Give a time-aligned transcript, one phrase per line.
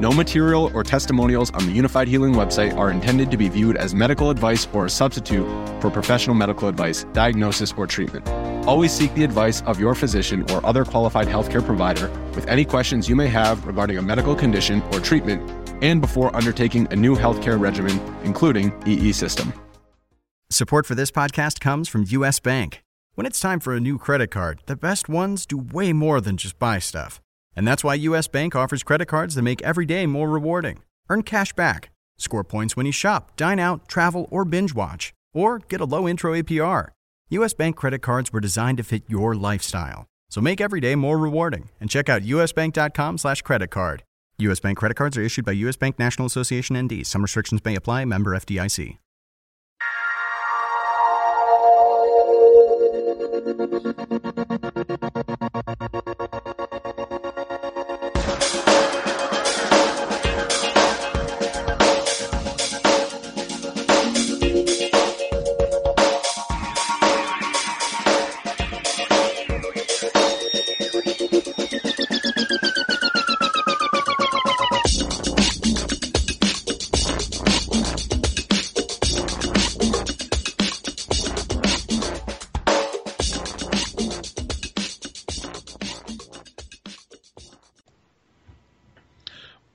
[0.00, 3.96] No material or testimonials on the Unifyd Healing website are intended to be viewed as
[3.96, 5.44] medical advice or a substitute
[5.80, 8.28] for professional medical advice, diagnosis, or treatment.
[8.64, 13.08] Always seek the advice of your physician or other qualified healthcare provider with any questions
[13.08, 15.42] you may have regarding a medical condition or treatment
[15.82, 19.52] and before undertaking a new healthcare regimen, including EE system.
[20.48, 22.84] Support for this podcast comes from US Bank.
[23.16, 26.36] When it's time for a new credit card, the best ones do way more than
[26.36, 27.20] just buy stuff.
[27.58, 30.84] And that's why US Bank offers credit cards that make every day more rewarding.
[31.10, 35.58] Earn cash back, score points when you shop, dine out, travel, or binge watch, or
[35.58, 36.90] get a low intro APR.
[37.30, 40.06] US Bank credit cards were designed to fit your lifestyle.
[40.30, 44.04] So make every day more rewarding and check out usbank.com slash credit card.
[44.38, 47.04] US Bank credit cards are issued by US Bank National Association ND.
[47.04, 48.04] Some restrictions may apply.
[48.04, 48.98] Member FDIC.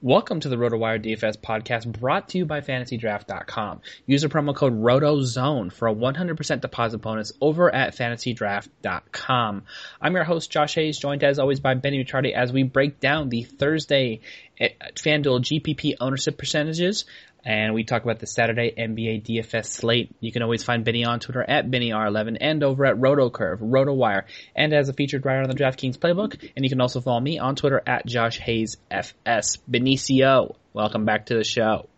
[0.04, 3.80] Welcome to the RotoWire DFS podcast brought to you by FantasyDraft.com.
[4.06, 9.64] Use the promo code ROTOZONE for a 100% deposit bonus over at FantasyDraft.com.
[10.02, 13.30] I'm your host, Josh Hayes, joined as always by Benny Ricciardi as we break down
[13.30, 14.20] the Thursday
[14.60, 17.06] FanDuel GPP ownership percentages
[17.46, 20.16] and we talk about the Saturday NBA DFS slate.
[20.20, 24.24] You can always find Benny on Twitter at BennyR11 and over at RotoCurve, RotoWire,
[24.56, 26.40] and as a featured writer on the DraftKings playbook.
[26.56, 29.58] And you can also follow me on Twitter at Josh Hayes FS.
[29.70, 31.90] Benicio, welcome back to the show.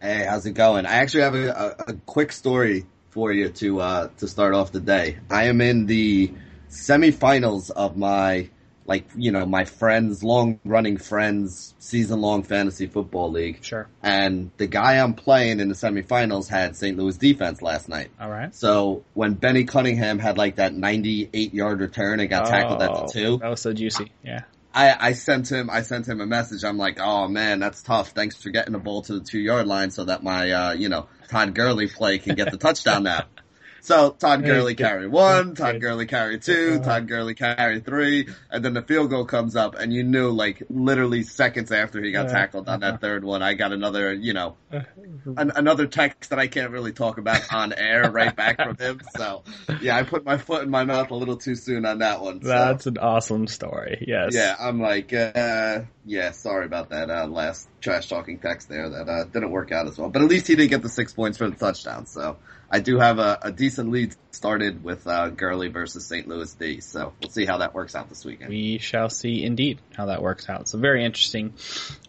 [0.00, 0.86] Hey, how's it going?
[0.86, 4.70] I actually have a, a, a quick story for you to uh, to start off
[4.72, 5.18] the day.
[5.30, 6.32] I am in the
[6.70, 8.48] semifinals of my
[8.88, 13.62] like you know my friends, long running friends, season long fantasy football league.
[13.62, 13.86] Sure.
[14.02, 16.96] And the guy I'm playing in the semifinals had St.
[16.96, 18.10] Louis defense last night.
[18.18, 18.52] All right.
[18.54, 22.92] So when Benny Cunningham had like that 98 yard return and got oh, tackled at
[22.94, 24.10] the two that was so juicy.
[24.24, 24.40] Yeah.
[24.74, 26.64] I, I sent him I sent him a message.
[26.64, 28.10] I'm like, oh man, that's tough.
[28.10, 30.88] Thanks for getting the ball to the two yard line so that my uh, you
[30.88, 33.24] know Todd Gurley play can get the touchdown now.
[33.80, 36.84] So Todd Gurley carry one, Todd Gurley carry two, uh-huh.
[36.84, 40.62] Todd Gurley carry three, and then the field goal comes up, and you knew like
[40.68, 42.98] literally seconds after he got tackled on that uh-huh.
[42.98, 45.32] third one, I got another, you know, uh-huh.
[45.36, 49.00] an, another text that I can't really talk about on air right back from him.
[49.16, 49.42] So
[49.80, 52.42] yeah, I put my foot in my mouth a little too soon on that one.
[52.42, 52.48] So.
[52.48, 54.04] That's an awesome story.
[54.06, 54.34] Yes.
[54.34, 59.08] Yeah, I'm like, uh, yeah, sorry about that uh, last trash talking text there that
[59.08, 60.08] uh, didn't work out as well.
[60.10, 62.06] But at least he didn't get the six points for the touchdown.
[62.06, 62.36] So
[62.70, 66.28] I do have a, a decent lead started with uh, Gurley versus St.
[66.28, 66.80] Louis D.
[66.80, 68.50] So we'll see how that works out this weekend.
[68.50, 70.68] We shall see indeed how that works out.
[70.68, 71.54] So very interesting,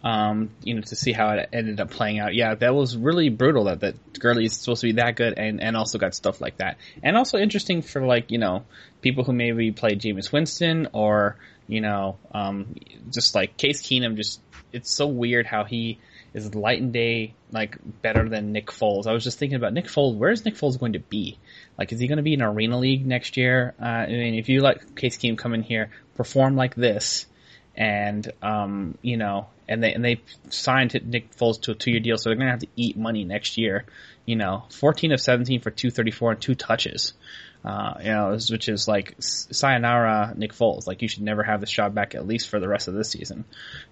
[0.04, 2.34] um, you know, to see how it ended up playing out.
[2.34, 5.62] Yeah, that was really brutal that, that Gurley is supposed to be that good and,
[5.62, 6.76] and also got stuff like that.
[7.02, 8.64] And also interesting for like, you know,
[9.00, 11.36] people who maybe played Jameis Winston or,
[11.68, 12.74] you know, um,
[13.10, 14.40] just like Case Keenum just,
[14.72, 15.98] it's so weird how he,
[16.32, 19.06] is light and day like better than Nick Foles?
[19.06, 20.16] I was just thinking about Nick Foles.
[20.16, 21.38] Where is Nick Foles going to be?
[21.78, 23.74] Like, is he going to be in Arena League next year?
[23.80, 27.26] Uh, I mean, if you let Case Keenum come in here, perform like this,
[27.74, 30.20] and um, you know, and they and they
[30.50, 32.96] signed Nick Foles to a two year deal, so they're going to have to eat
[32.96, 33.84] money next year.
[34.26, 37.14] You know, 14 of 17 for 234 and two touches.
[37.62, 40.86] Uh, you know, which is like sayonara Nick Foles.
[40.86, 43.10] Like you should never have this job back at least for the rest of this
[43.10, 43.44] season.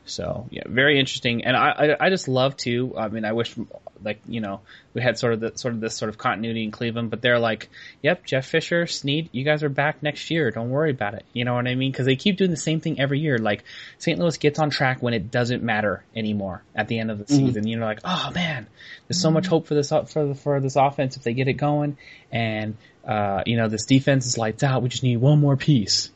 [0.06, 1.44] So yeah, very interesting.
[1.44, 2.94] And I, I, I just love to.
[2.96, 3.54] I mean, I wish
[4.02, 4.60] like you know
[4.94, 7.38] we had sort of the sort of this sort of continuity in Cleveland, but they're
[7.38, 7.68] like,
[8.02, 10.50] yep, Jeff Fisher, Snead, you guys are back next year.
[10.50, 11.26] Don't worry about it.
[11.34, 11.92] You know what I mean?
[11.92, 13.36] Because they keep doing the same thing every year.
[13.36, 13.64] Like
[13.98, 14.18] St.
[14.18, 17.46] Louis gets on track when it doesn't matter anymore at the end of the mm-hmm.
[17.46, 17.66] season.
[17.66, 18.66] You know, like oh man,
[19.06, 21.98] there's so much hope for this for for this offense if they get it going,
[22.32, 24.82] and uh, you know this defense is lights out.
[24.82, 26.10] We just need one more piece.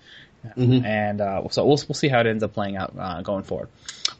[0.44, 0.84] Mm-hmm.
[0.84, 3.68] And uh, so we'll we'll see how it ends up playing out uh, going forward.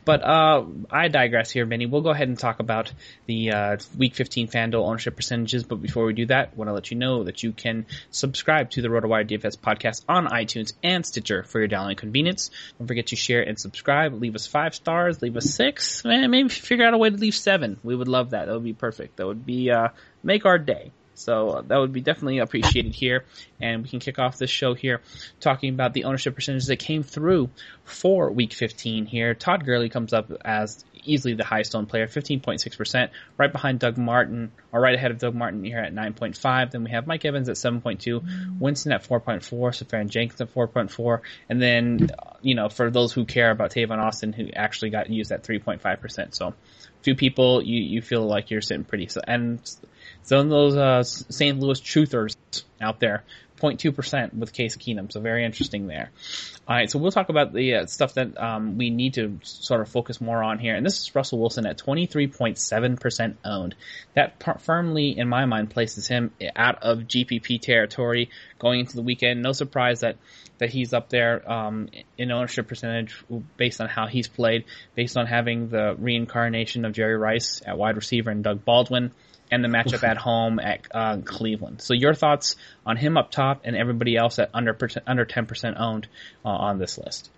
[0.04, 1.86] But uh, I digress here, Benny.
[1.86, 2.92] We'll go ahead and talk about
[3.26, 5.64] the uh, Week 15 FanDuel ownership percentages.
[5.64, 8.70] But before we do that, I want to let you know that you can subscribe
[8.70, 12.50] to the RotoWire DFS podcast on iTunes and Stitcher for your downloading convenience.
[12.78, 14.14] Don't forget to share and subscribe.
[14.14, 15.22] Leave us five stars.
[15.22, 16.04] Leave us six.
[16.04, 17.78] maybe figure out a way to leave seven.
[17.84, 18.46] We would love that.
[18.46, 19.16] That would be perfect.
[19.16, 19.88] That would be uh,
[20.22, 20.92] make our day.
[21.14, 23.24] So uh, that would be definitely appreciated here.
[23.60, 25.00] And we can kick off this show here
[25.40, 27.50] talking about the ownership percentages that came through
[27.84, 29.34] for week 15 here.
[29.34, 34.52] Todd Gurley comes up as easily the highest owned player, 15.6%, right behind Doug Martin,
[34.72, 36.70] or right ahead of Doug Martin here at 9.5.
[36.70, 42.10] Then we have Mike Evans at 7.2, Winston at 4.4, Seferian-Jenkins at 4.4, and then,
[42.40, 46.34] you know, for those who care about Tavon Austin, who actually got used at 3.5%.
[46.34, 46.54] So,
[47.02, 49.60] few people, you, you feel like you're sitting pretty, so, and
[50.30, 51.58] of those uh, St.
[51.58, 52.36] Louis truthers
[52.80, 53.24] out there,
[53.62, 55.12] 0.2% with Case Keenum.
[55.12, 56.10] So very interesting there.
[56.66, 59.80] All right, so we'll talk about the uh, stuff that um, we need to sort
[59.80, 60.74] of focus more on here.
[60.74, 63.74] And this is Russell Wilson at 23.7% owned.
[64.14, 69.02] That par- firmly, in my mind, places him out of GPP territory going into the
[69.02, 69.42] weekend.
[69.42, 70.16] No surprise that
[70.58, 73.20] that he's up there um, in ownership percentage
[73.56, 74.64] based on how he's played,
[74.94, 79.10] based on having the reincarnation of Jerry Rice at wide receiver and Doug Baldwin
[79.52, 81.80] and the matchup at home at uh, Cleveland.
[81.80, 84.76] So your thoughts on him up top and everybody else at under
[85.06, 86.08] under ten percent owned
[86.44, 87.30] uh, on this list?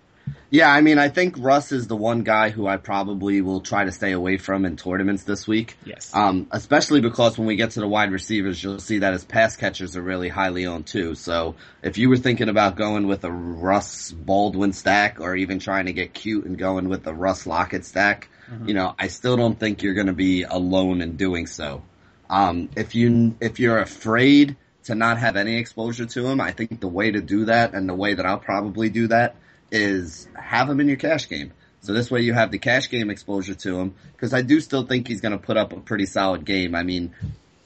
[0.49, 3.83] Yeah, I mean, I think Russ is the one guy who I probably will try
[3.83, 5.77] to stay away from in tournaments this week.
[5.85, 6.11] Yes.
[6.15, 9.55] Um, especially because when we get to the wide receivers, you'll see that his pass
[9.55, 11.13] catchers are really highly owned too.
[11.13, 15.85] So if you were thinking about going with a Russ Baldwin stack or even trying
[15.85, 18.69] to get cute and going with the Russ Lockett stack, mm-hmm.
[18.69, 21.83] you know, I still don't think you're going to be alone in doing so.
[22.29, 24.55] Um, if you if you're afraid
[24.85, 27.89] to not have any exposure to him, I think the way to do that and
[27.89, 29.35] the way that I'll probably do that
[29.71, 31.51] is have him in your cash game.
[31.81, 34.85] So this way you have the cash game exposure to him because I do still
[34.85, 36.73] think he's going to put up a pretty solid game.
[36.73, 37.13] I mean,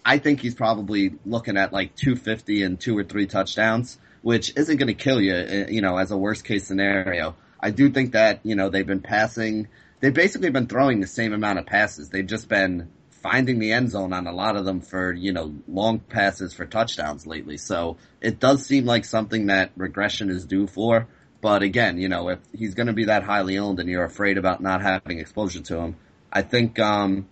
[0.03, 4.77] I think he's probably looking at like 250 and two or three touchdowns, which isn't
[4.77, 7.35] going to kill you, eh, you know, as a worst case scenario.
[7.59, 9.67] I do think that, you know, they've been passing,
[9.99, 12.09] they've basically been throwing the same amount of passes.
[12.09, 12.89] They've just been
[13.21, 16.65] finding the end zone on a lot of them for, you know, long passes for
[16.65, 17.57] touchdowns lately.
[17.57, 21.07] So it does seem like something that regression is due for.
[21.41, 24.37] But again, you know, if he's going to be that highly owned and you're afraid
[24.37, 25.95] about not having exposure to him,
[26.31, 27.27] I think, um,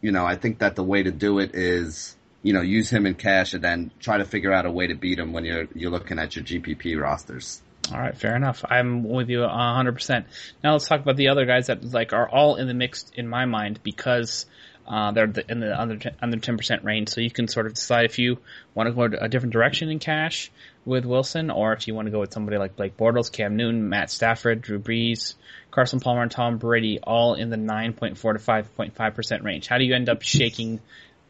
[0.00, 3.06] you know, I think that the way to do it is, you know, use him
[3.06, 5.68] in cash and then try to figure out a way to beat him when you're,
[5.74, 7.62] you're looking at your GPP rosters.
[7.90, 8.64] All right, fair enough.
[8.68, 10.24] I'm with you 100%.
[10.62, 13.28] Now let's talk about the other guys that like are all in the mix in
[13.28, 14.46] my mind because
[14.86, 18.04] uh, they're in the under under ten percent range, so you can sort of decide
[18.04, 18.38] if you
[18.74, 20.50] want to go a different direction in cash
[20.84, 23.88] with Wilson, or if you want to go with somebody like Blake Bortles, Cam Newton,
[23.88, 25.34] Matt Stafford, Drew Brees,
[25.70, 29.14] Carson Palmer, and Tom Brady, all in the nine point four to five point five
[29.14, 29.68] percent range.
[29.68, 30.80] How do you end up shaking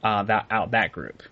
[0.02, 1.22] uh, that out that group?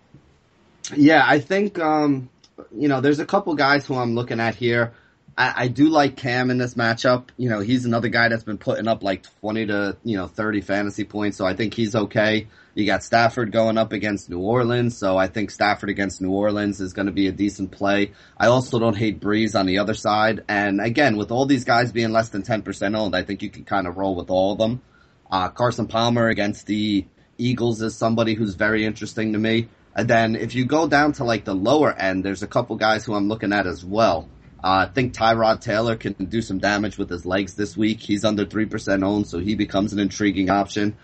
[0.95, 2.29] Yeah, I think um,
[2.77, 4.93] you know there's a couple guys who I'm looking at here.
[5.37, 7.29] I, I do like Cam in this matchup.
[7.37, 10.61] You know, he's another guy that's been putting up like 20 to, you know, 30
[10.61, 11.37] fantasy points.
[11.37, 12.49] So I think he's okay.
[12.75, 14.97] You got Stafford going up against New Orleans.
[14.97, 18.13] So I think Stafford against New Orleans is going to be a decent play.
[18.39, 20.45] I also don't hate Brees on the other side.
[20.49, 23.65] And again, with all these guys being less than 10% owned, I think you can
[23.65, 24.83] kind of roll with all of them.
[25.31, 27.07] Uh, Carson Palmer against the
[27.39, 29.69] Eagles is somebody who's very interesting to me.
[29.95, 33.05] And then if you go down to like the lower end, there's a couple guys
[33.05, 34.29] who I'm looking at as well.
[34.63, 38.01] Uh, I think Tyrod Taylor can do some damage with his legs this week.
[38.01, 40.97] He's under 3% owned, so he becomes an intriguing option.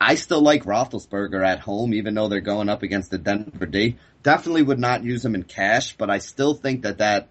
[0.00, 3.96] I still like Roethlisberger at home, even though they're going up against the Denver D.
[4.22, 7.28] Definitely would not use him in cash, but I still think that that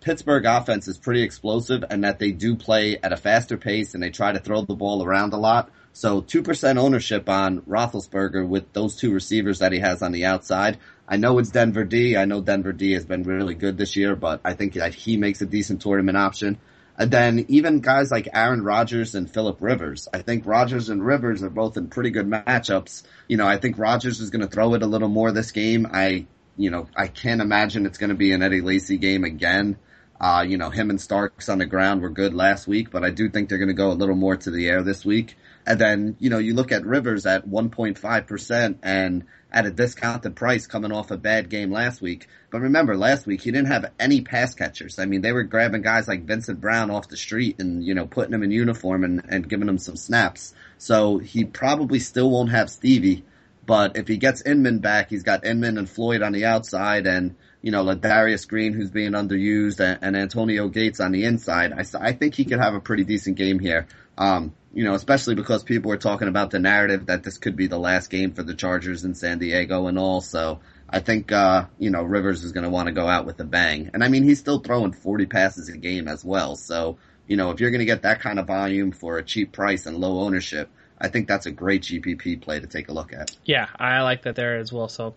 [0.00, 4.02] Pittsburgh offense is pretty explosive and that they do play at a faster pace and
[4.02, 5.70] they try to throw the ball around a lot.
[5.92, 10.78] So 2% ownership on Roethlisberger with those two receivers that he has on the outside.
[11.10, 12.18] I know it's Denver D.
[12.18, 15.16] I know Denver D has been really good this year, but I think that he
[15.16, 16.58] makes a decent tournament option.
[16.98, 20.08] And then even guys like Aaron Rodgers and Philip Rivers.
[20.12, 23.04] I think Rodgers and Rivers are both in pretty good matchups.
[23.26, 25.86] You know, I think Rodgers is going to throw it a little more this game.
[25.90, 29.78] I, you know, I can't imagine it's going to be an Eddie Lacy game again.
[30.20, 33.10] Uh, you know, him and Starks on the ground were good last week, but I
[33.10, 35.36] do think they're going to go a little more to the air this week.
[35.64, 40.66] And then, you know, you look at Rivers at 1.5% and at a discounted price
[40.66, 42.28] coming off a bad game last week.
[42.50, 44.98] But remember, last week he didn't have any pass catchers.
[44.98, 48.06] I mean, they were grabbing guys like Vincent Brown off the street and, you know,
[48.06, 50.54] putting them in uniform and, and giving them some snaps.
[50.76, 53.24] So he probably still won't have Stevie.
[53.64, 57.36] But if he gets Inman back, he's got Inman and Floyd on the outside and,
[57.60, 61.72] you know, Ladarius Green who's being underused and, and Antonio Gates on the inside.
[61.72, 63.86] I, I think he could have a pretty decent game here.
[64.16, 67.66] Um, you know, especially because people are talking about the narrative that this could be
[67.66, 70.20] the last game for the Chargers in San Diego and all.
[70.20, 73.40] So I think, uh, you know, Rivers is going to want to go out with
[73.40, 73.90] a bang.
[73.94, 76.56] And I mean, he's still throwing 40 passes a game as well.
[76.56, 79.52] So, you know, if you're going to get that kind of volume for a cheap
[79.52, 80.70] price and low ownership,
[81.00, 83.30] I think that's a great GPP play to take a look at.
[83.44, 84.88] Yeah, I like that there as well.
[84.88, 85.14] So,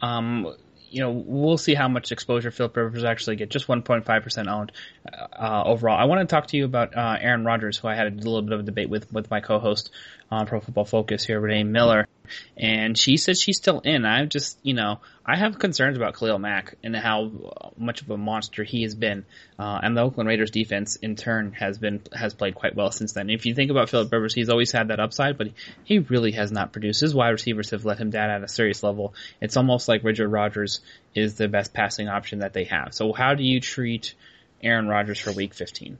[0.00, 0.54] um,
[0.90, 3.50] you know, we'll see how much exposure Philip Rivers actually get.
[3.50, 4.72] Just 1.5% owned
[5.12, 5.98] uh, overall.
[5.98, 8.42] I want to talk to you about uh, Aaron Rodgers, who I had a little
[8.42, 9.90] bit of a debate with with my co-host
[10.30, 12.06] on Pro Football Focus here, Renee Miller,
[12.56, 14.04] and she says she's still in.
[14.04, 18.16] I'm just, you know, I have concerns about Khalil Mack and how much of a
[18.16, 19.24] monster he has been,
[19.58, 23.12] uh, and the Oakland Raiders defense in turn has been has played quite well since
[23.12, 23.28] then.
[23.28, 25.48] If you think about Philip Rivers, he's always had that upside, but
[25.84, 27.00] he really has not produced.
[27.00, 29.14] His wide receivers have let him down at a serious level.
[29.40, 30.80] It's almost like Richard Rodgers
[31.14, 32.94] is the best passing option that they have.
[32.94, 34.14] So how do you treat
[34.62, 35.98] Aaron Rodgers for Week 15?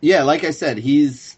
[0.00, 1.36] Yeah, like I said, he's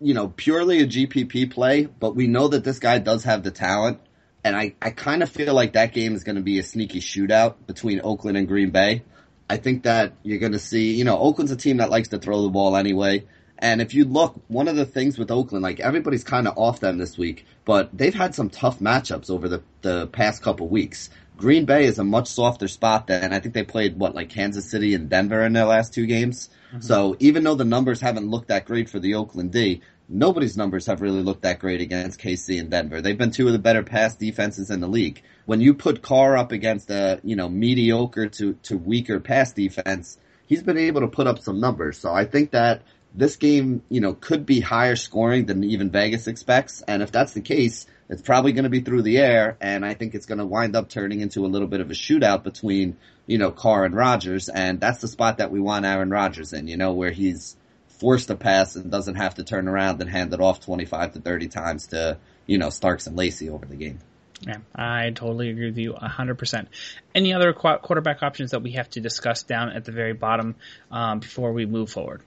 [0.00, 3.50] you know, purely a GPP play, but we know that this guy does have the
[3.50, 4.00] talent.
[4.44, 7.00] And I, I kind of feel like that game is going to be a sneaky
[7.00, 9.02] shootout between Oakland and Green Bay.
[9.48, 12.18] I think that you're going to see, you know, Oakland's a team that likes to
[12.18, 13.24] throw the ball anyway.
[13.58, 16.80] And if you look, one of the things with Oakland, like everybody's kind of off
[16.80, 21.10] them this week, but they've had some tough matchups over the, the past couple weeks.
[21.36, 24.70] Green Bay is a much softer spot than I think they played what like Kansas
[24.70, 26.48] City and Denver in their last two games.
[26.68, 26.80] Mm-hmm.
[26.80, 30.86] So even though the numbers haven't looked that great for the Oakland D, nobody's numbers
[30.86, 33.00] have really looked that great against KC and Denver.
[33.02, 35.22] They've been two of the better pass defenses in the league.
[35.44, 40.18] When you put Carr up against a, you know, mediocre to, to weaker pass defense,
[40.46, 41.98] he's been able to put up some numbers.
[41.98, 42.82] So I think that
[43.14, 46.82] this game, you know, could be higher scoring than even Vegas expects.
[46.82, 49.56] And if that's the case, it's probably going to be through the air.
[49.60, 51.94] And I think it's going to wind up turning into a little bit of a
[51.94, 52.96] shootout between,
[53.26, 54.48] you know, Carr and Rodgers.
[54.48, 57.56] And that's the spot that we want Aaron Rodgers in, you know, where he's,
[57.98, 61.20] forced to pass and doesn't have to turn around and hand it off 25 to
[61.20, 63.98] 30 times to, you know, Starks and Lacy over the game.
[64.42, 66.66] Yeah, I totally agree with you 100%.
[67.14, 70.56] Any other qu- quarterback options that we have to discuss down at the very bottom
[70.90, 72.22] um, before we move forward?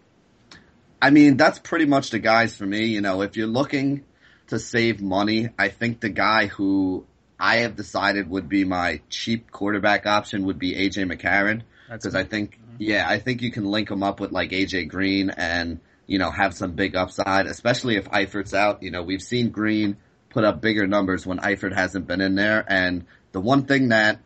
[1.01, 2.86] I mean, that's pretty much the guys for me.
[2.86, 4.03] You know, if you're looking
[4.50, 7.06] to save money, I think the guy who
[7.39, 12.24] I have decided would be my cheap quarterback option would be AJ McCarron because I
[12.24, 12.75] think mm-hmm.
[12.79, 16.32] yeah, I think you can link him up with like AJ Green and, you know,
[16.32, 18.84] have some big upside, especially if Eifert's out.
[18.84, 19.98] You know, we've seen Green
[20.29, 22.65] put up bigger numbers when Eifert hasn't been in there.
[22.68, 24.20] And the one thing that,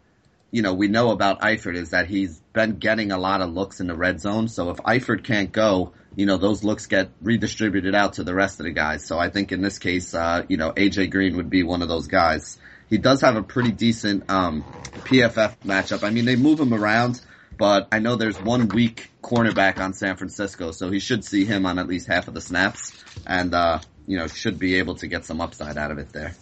[0.54, 3.82] you know, we know about Eifert is that he's been getting a lot of looks
[3.82, 4.48] in the red zone.
[4.48, 8.60] So if Eifert can't go, you know, those looks get redistributed out to the rest
[8.60, 9.04] of the guys.
[9.04, 11.90] So I think in this case, uh, you know, AJ Green would be one of
[11.90, 12.58] those guys.
[12.90, 14.64] He does have a pretty decent, um,
[15.06, 16.04] PFF matchup.
[16.04, 17.20] I mean, they move him around
[17.58, 21.66] but I know there's one weak cornerback on San Francisco, so he should see him
[21.66, 22.92] on at least half of the snaps,
[23.26, 26.36] and uh, you know should be able to get some upside out of it there.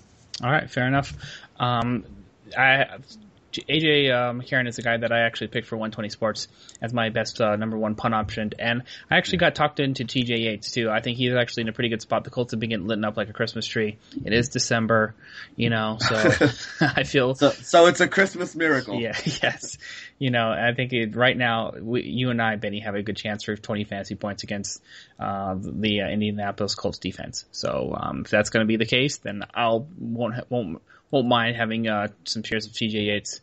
[0.44, 1.14] All right, fair enough.
[1.60, 2.06] Um,
[2.58, 2.98] I
[3.54, 6.48] AJ uh, McCarron is the guy that I actually picked for 120 Sports
[6.82, 10.44] as my best uh, number one punt option, and I actually got talked into TJ
[10.44, 10.90] Yates too.
[10.90, 12.24] I think he's actually in a pretty good spot.
[12.24, 13.98] The Colts have been getting lit up like a Christmas tree.
[14.24, 15.16] It is December,
[15.56, 16.16] you know, so
[16.82, 17.52] I feel so.
[17.52, 19.00] So it's a Christmas miracle.
[19.00, 19.18] Yeah.
[19.42, 19.78] Yes.
[20.20, 23.18] You know, I think it, right now we, you and I, Benny, have a good
[23.18, 24.82] chance for 20 fantasy points against
[25.20, 27.46] uh, the uh, Indianapolis Colts defense.
[27.52, 31.56] So um, if that's going to be the case, then I'll won't won't won't mind
[31.56, 33.42] having uh, some shares of TJ Yates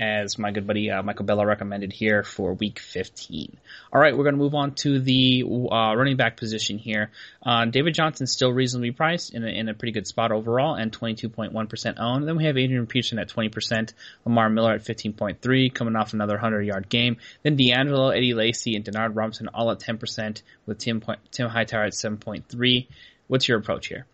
[0.00, 3.58] as my good buddy uh, Michael Bella recommended here for week 15.
[3.92, 7.10] All right, we're going to move on to the uh, running back position here.
[7.44, 10.90] Uh, David Johnson still reasonably priced in a, in a pretty good spot overall and
[10.90, 12.26] 22.1% owned.
[12.26, 13.92] Then we have Adrian Peterson at 20%,
[14.24, 17.18] Lamar Miller at 15.3, coming off another 100 yard game.
[17.42, 21.92] Then DeAngelo, Eddie Lacy, and Denard Robinson all at 10% with Tim, Tim Hightower at
[21.92, 22.86] 7.3.
[23.26, 24.06] What's your approach here?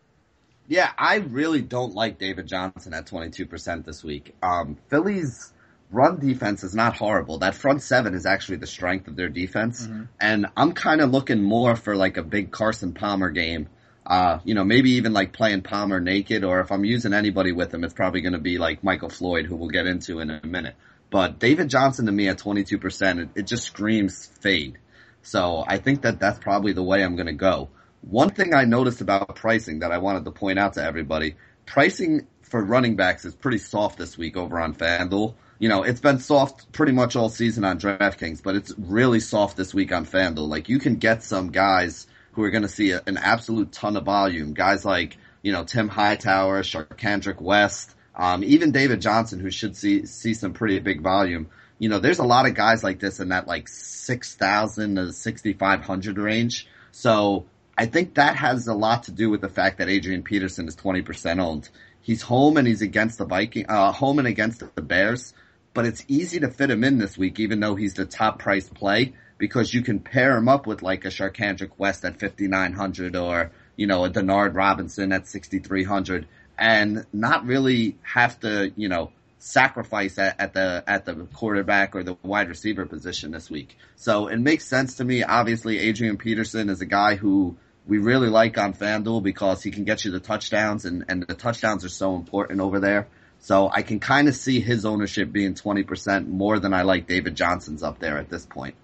[0.68, 4.35] Yeah, I really don't like David Johnson at 22% this week.
[4.42, 5.52] Um, Philly's
[5.90, 7.38] run defense is not horrible.
[7.38, 9.87] That front seven is actually the strength of their defense.
[9.87, 10.02] Mm-hmm.
[10.20, 13.68] And I'm kind of looking more for like a big Carson Palmer game.
[14.04, 17.75] Uh, you know, maybe even like playing Palmer naked, or if I'm using anybody with
[17.75, 20.46] him, it's probably going to be like Michael Floyd, who we'll get into in a
[20.46, 20.76] minute.
[21.11, 24.78] But David Johnson to me at 22%, it, it just screams fade.
[25.23, 27.68] So I think that that's probably the way I'm going to go.
[28.08, 31.34] One thing I noticed about pricing that I wanted to point out to everybody,
[31.66, 35.34] pricing for running backs is pretty soft this week over on FanDuel.
[35.58, 39.56] You know, it's been soft pretty much all season on DraftKings, but it's really soft
[39.56, 40.48] this week on FanDuel.
[40.48, 43.96] Like you can get some guys who are going to see a, an absolute ton
[43.96, 44.54] of volume.
[44.54, 50.06] Guys like, you know, Tim Hightower, Charcandrick West, um, even David Johnson, who should see,
[50.06, 51.48] see some pretty big volume.
[51.80, 56.18] You know, there's a lot of guys like this in that like 6,000 to 6,500
[56.18, 56.68] range.
[56.92, 57.46] So
[57.78, 60.76] I think that has a lot to do with the fact that Adrian Peterson is
[60.76, 61.68] 20% owned.
[62.00, 65.35] He's home and he's against the Viking, uh, home and against the Bears,
[65.75, 68.68] but it's easy to fit him in this week, even though he's the top price
[68.68, 73.50] play because you can pair him up with like a Charcandrick West at 5,900 or,
[73.76, 76.26] you know, a Denard Robinson at 6,300
[76.59, 82.02] and not really have to, you know, sacrifice at, at, the at the quarterback or
[82.02, 83.76] the wide receiver position this week.
[83.97, 85.23] So it makes sense to me.
[85.23, 89.85] Obviously, Adrian Peterson is a guy who we really like on FanDuel because he can
[89.85, 93.07] get you the touchdowns and, and the touchdowns are so important over there.
[93.38, 97.37] So I can kind of see his ownership being 20% more than I like David
[97.37, 98.75] Johnson's up there at this point.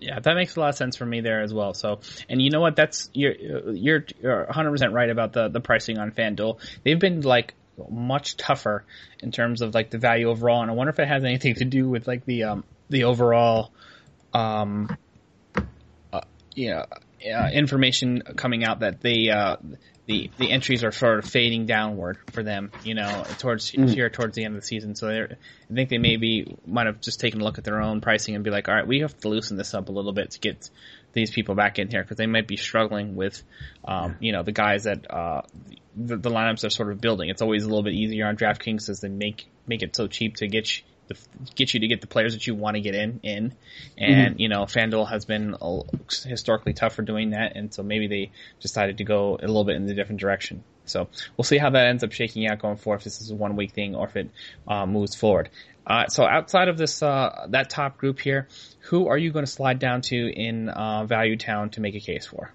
[0.00, 1.74] Yeah, that makes a lot of sense for me there as well.
[1.74, 2.76] So, and you know what?
[2.76, 3.32] That's you're
[3.72, 6.60] you're you're 100 percent right about the the pricing on FanDuel.
[6.84, 7.54] They've been like
[7.90, 8.84] much tougher
[9.20, 11.64] in terms of like the value overall, and I wonder if it has anything to
[11.64, 13.72] do with like the um the overall
[14.32, 14.96] um
[16.12, 16.20] uh,
[16.54, 16.84] you know
[17.24, 19.56] uh, information coming out that they uh,
[20.06, 23.92] the the entries are sort of fading downward for them, you know, towards mm.
[23.92, 24.94] here towards the end of the season.
[24.94, 28.34] So I think they maybe might have just taken a look at their own pricing
[28.34, 30.40] and be like, all right, we have to loosen this up a little bit to
[30.40, 30.70] get
[31.12, 33.42] these people back in here because they might be struggling with,
[33.84, 35.42] um, you know, the guys that uh,
[35.94, 37.28] the, the lineups are sort of building.
[37.28, 40.36] It's always a little bit easier on DraftKings as they make make it so cheap
[40.36, 41.16] to get the,
[41.54, 43.54] get you to get the players that you want to get in in,
[43.96, 44.40] and mm-hmm.
[44.40, 45.56] you know FanDuel has been
[46.24, 49.76] historically tough for doing that, and so maybe they decided to go a little bit
[49.76, 50.62] in a different direction.
[50.84, 52.98] So we'll see how that ends up shaking out going forward.
[52.98, 54.30] If this is a one week thing or if it
[54.66, 55.50] uh, moves forward.
[55.86, 58.48] Uh, so outside of this uh, that top group here,
[58.80, 62.00] who are you going to slide down to in uh, Value Town to make a
[62.00, 62.52] case for?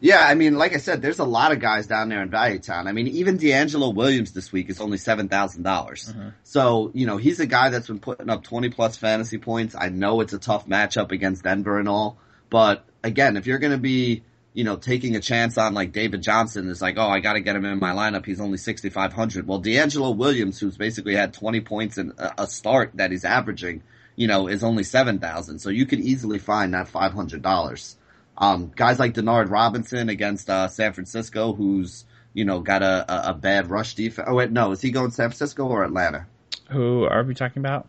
[0.00, 2.58] Yeah, I mean, like I said, there's a lot of guys down there in Value
[2.58, 2.88] Town.
[2.88, 6.12] I mean, even DeAngelo Williams this week is only seven thousand dollars.
[6.12, 6.30] Mm-hmm.
[6.42, 9.74] So you know, he's a guy that's been putting up twenty plus fantasy points.
[9.78, 13.72] I know it's a tough matchup against Denver and all, but again, if you're going
[13.72, 14.22] to be
[14.52, 17.40] you know, taking a chance on like David Johnson is like, oh, I got to
[17.40, 18.26] get him in my lineup.
[18.26, 19.46] He's only 6,500.
[19.46, 23.82] Well, DeAngelo Williams, who's basically had 20 points in a start that he's averaging,
[24.16, 25.60] you know, is only 7,000.
[25.60, 27.94] So you could easily find that $500.
[28.40, 33.30] Um, guys like Denard Robinson against uh, San Francisco, who's you know got a, a,
[33.30, 34.26] a bad rush defense.
[34.30, 36.26] Oh wait, no, is he going San Francisco or Atlanta?
[36.70, 37.88] Who are we talking about?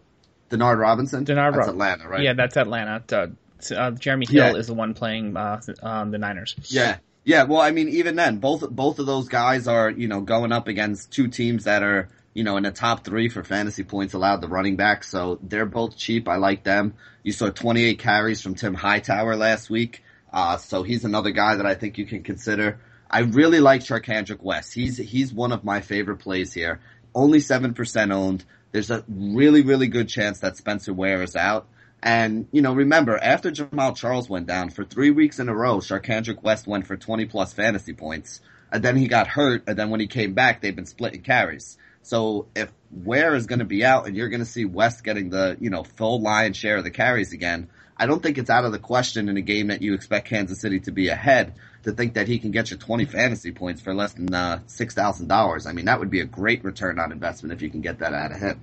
[0.49, 1.25] Denard Robinson.
[1.25, 2.21] Denard that's Atlanta, right?
[2.21, 3.01] Yeah, that's Atlanta.
[3.11, 3.27] Uh,
[3.73, 4.59] uh, Jeremy Hill yeah.
[4.59, 6.55] is the one playing uh, um, the Niners.
[6.65, 7.43] Yeah, yeah.
[7.43, 10.67] Well, I mean, even then, both both of those guys are you know going up
[10.67, 14.41] against two teams that are you know in the top three for fantasy points allowed.
[14.41, 16.27] The running back, so they're both cheap.
[16.27, 16.95] I like them.
[17.23, 20.03] You saw 28 carries from Tim Hightower last week.
[20.31, 22.79] Uh, so he's another guy that I think you can consider.
[23.09, 24.73] I really like Charcandrick West.
[24.73, 26.79] He's he's one of my favorite plays here.
[27.13, 28.45] Only seven percent owned.
[28.71, 31.67] There's a really really good chance that Spencer Ware is out.
[32.01, 35.77] And you know, remember after Jamaal Charles went down for three weeks in a row,
[35.77, 38.39] Charcandrick West went for 20 plus fantasy points,
[38.71, 39.63] and then he got hurt.
[39.67, 41.77] And then when he came back, they've been splitting carries.
[42.03, 45.29] So if Ware is going to be out, and you're going to see West getting
[45.29, 47.69] the you know full lion share of the carries again,
[48.01, 50.59] I don't think it's out of the question in a game that you expect Kansas
[50.59, 53.93] City to be ahead to think that he can get you 20 fantasy points for
[53.93, 55.67] less than uh, $6,000.
[55.67, 58.11] I mean, that would be a great return on investment if you can get that
[58.15, 58.59] out of him.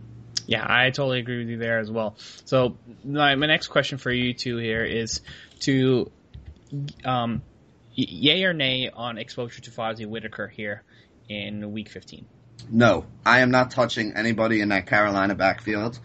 [0.48, 2.16] Yeah, I totally agree with you there as well.
[2.46, 5.20] So my, my next question for you two here is
[5.60, 6.10] to,
[7.04, 7.42] um,
[7.94, 10.82] yay or nay on exposure to Fozzy Whittaker here
[11.28, 12.26] in week 15?
[12.68, 16.00] No, I am not touching anybody in that Carolina backfield.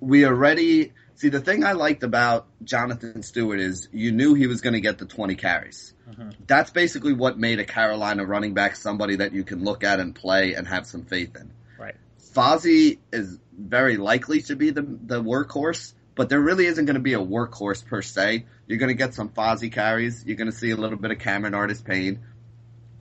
[0.00, 4.60] We already See, the thing I liked about Jonathan Stewart is you knew he was
[4.60, 5.92] going to get the 20 carries.
[6.08, 6.30] Mm-hmm.
[6.46, 10.14] That's basically what made a Carolina running back somebody that you can look at and
[10.14, 11.50] play and have some faith in.
[11.76, 11.96] Right.
[12.34, 17.00] Fozzy is very likely to be the, the workhorse, but there really isn't going to
[17.00, 18.46] be a workhorse per se.
[18.68, 20.24] You're going to get some Fozzy carries.
[20.24, 22.20] You're going to see a little bit of Cameron Artis-Payne.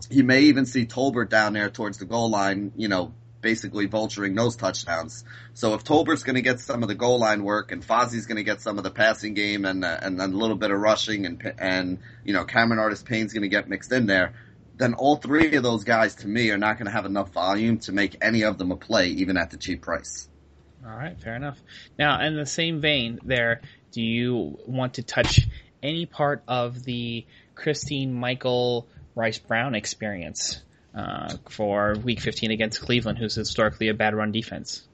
[0.10, 3.14] You may even see Tolbert down there towards the goal line, you know,
[3.48, 5.24] basically vulturing those touchdowns.
[5.54, 8.36] So if Tolbert's going to get some of the goal line work and Fozzy's going
[8.36, 10.78] to get some of the passing game and uh, and, and a little bit of
[10.80, 14.34] rushing and and you know Cameron Artis-Payne's going to get mixed in there,
[14.76, 17.78] then all three of those guys to me are not going to have enough volume
[17.80, 20.28] to make any of them a play even at the cheap price.
[20.86, 21.58] All right, fair enough.
[21.98, 23.62] Now, in the same vein, there,
[23.94, 25.48] do you want to touch
[25.82, 30.62] any part of the Christine Michael Bryce Brown experience
[30.98, 34.88] uh, for Week 15 against Cleveland, who's historically a bad run defense.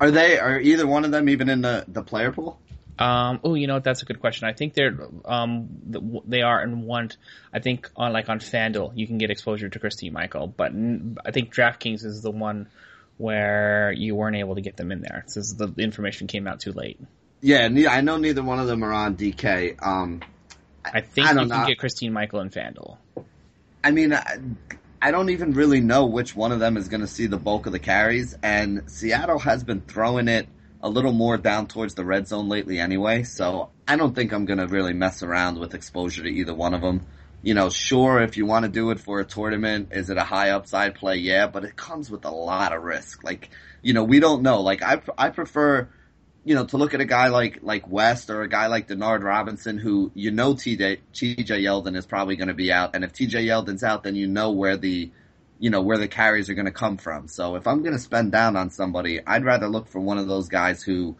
[0.00, 0.38] Are they?
[0.38, 2.58] Are either one of them even in the the player pool?
[2.98, 3.84] Um, oh, you know what?
[3.84, 4.48] That's a good question.
[4.48, 4.96] I think they're
[5.26, 5.68] um,
[6.26, 7.10] they are in one.
[7.52, 10.72] I think on like on FanDuel, you can get exposure to Christine Michael, but
[11.24, 12.68] I think DraftKings is the one
[13.18, 16.72] where you weren't able to get them in there since the information came out too
[16.72, 16.98] late.
[17.42, 19.76] Yeah, I know neither one of them are on DK.
[19.82, 20.22] Um,
[20.84, 21.54] I think I you know.
[21.54, 22.96] can get Christine Michael and FanDuel.
[23.84, 24.14] I mean,
[25.02, 27.66] I, don't even really know which one of them is going to see the bulk
[27.66, 30.48] of the carries, and Seattle has been throwing it
[30.82, 34.44] a little more down towards the red zone lately anyway, so I don't think I'm
[34.44, 37.06] going to really mess around with exposure to either one of them.
[37.42, 40.24] You know, sure, if you want to do it for a tournament, is it a
[40.24, 41.16] high upside play?
[41.16, 43.24] Yeah, but it comes with a lot of risk.
[43.24, 43.50] Like,
[43.82, 44.60] you know, we don't know.
[44.60, 45.88] Like, I, I prefer,
[46.44, 49.22] you know, to look at a guy like, like West or a guy like Denard
[49.22, 52.94] Robinson who, you know, TJ, Yeldon is probably going to be out.
[52.94, 55.10] And if TJ Yeldon's out, then you know where the,
[55.58, 57.28] you know, where the carries are going to come from.
[57.28, 60.28] So if I'm going to spend down on somebody, I'd rather look for one of
[60.28, 61.16] those guys who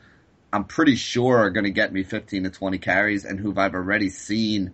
[0.53, 3.75] I'm pretty sure are going to get me 15 to 20 carries and who I've
[3.75, 4.73] already seen,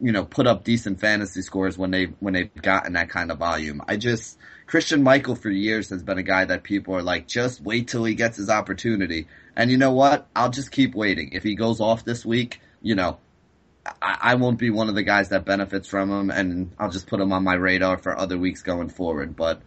[0.00, 3.38] you know, put up decent fantasy scores when they when they've gotten that kind of
[3.38, 3.82] volume.
[3.86, 7.60] I just Christine Michael for years has been a guy that people are like, just
[7.60, 9.28] wait till he gets his opportunity.
[9.56, 10.26] And you know what?
[10.34, 11.30] I'll just keep waiting.
[11.32, 13.18] If he goes off this week, you know,
[14.00, 17.06] I, I won't be one of the guys that benefits from him, and I'll just
[17.06, 19.36] put him on my radar for other weeks going forward.
[19.36, 19.60] But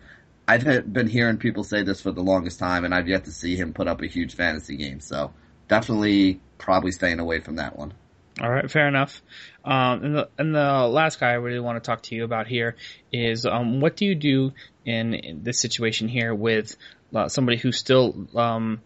[0.47, 3.55] I've been hearing people say this for the longest time, and I've yet to see
[3.55, 4.99] him put up a huge fantasy game.
[4.99, 5.33] So
[5.67, 7.93] definitely, probably staying away from that one.
[8.41, 9.21] All right, fair enough.
[9.63, 12.47] Um, and the and the last guy I really want to talk to you about
[12.47, 12.75] here
[13.11, 14.51] is um, what do you do
[14.85, 16.75] in, in this situation here with
[17.15, 18.81] uh, somebody who's still um,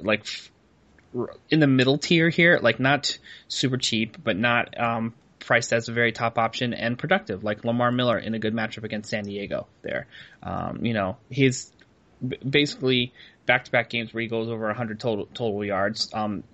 [0.00, 0.26] like
[1.50, 5.92] in the middle tier here, like not super cheap, but not um, priced as a
[5.92, 9.66] very top option and productive, like Lamar Miller in a good matchup against San Diego.
[9.82, 10.06] There,
[10.42, 11.72] um, you know, he's
[12.48, 13.12] basically
[13.46, 16.10] back-to-back games where he goes over 100 total total yards.
[16.12, 16.44] Um,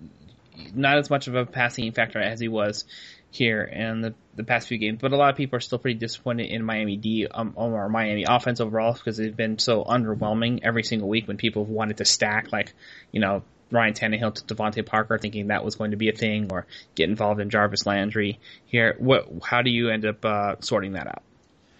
[0.73, 2.85] not as much of a passing factor as he was
[3.29, 5.97] here in the, the past few games, but a lot of people are still pretty
[5.99, 10.83] disappointed in Miami D um, or Miami offense overall because they've been so underwhelming every
[10.83, 12.73] single week when people have wanted to stack like,
[13.11, 16.49] you know, Ryan Tannehill to DeVante Parker, thinking that was going to be a thing,
[16.51, 18.95] or get involved in Jarvis Landry here.
[18.99, 19.27] What?
[19.43, 21.23] How do you end up uh, sorting that out?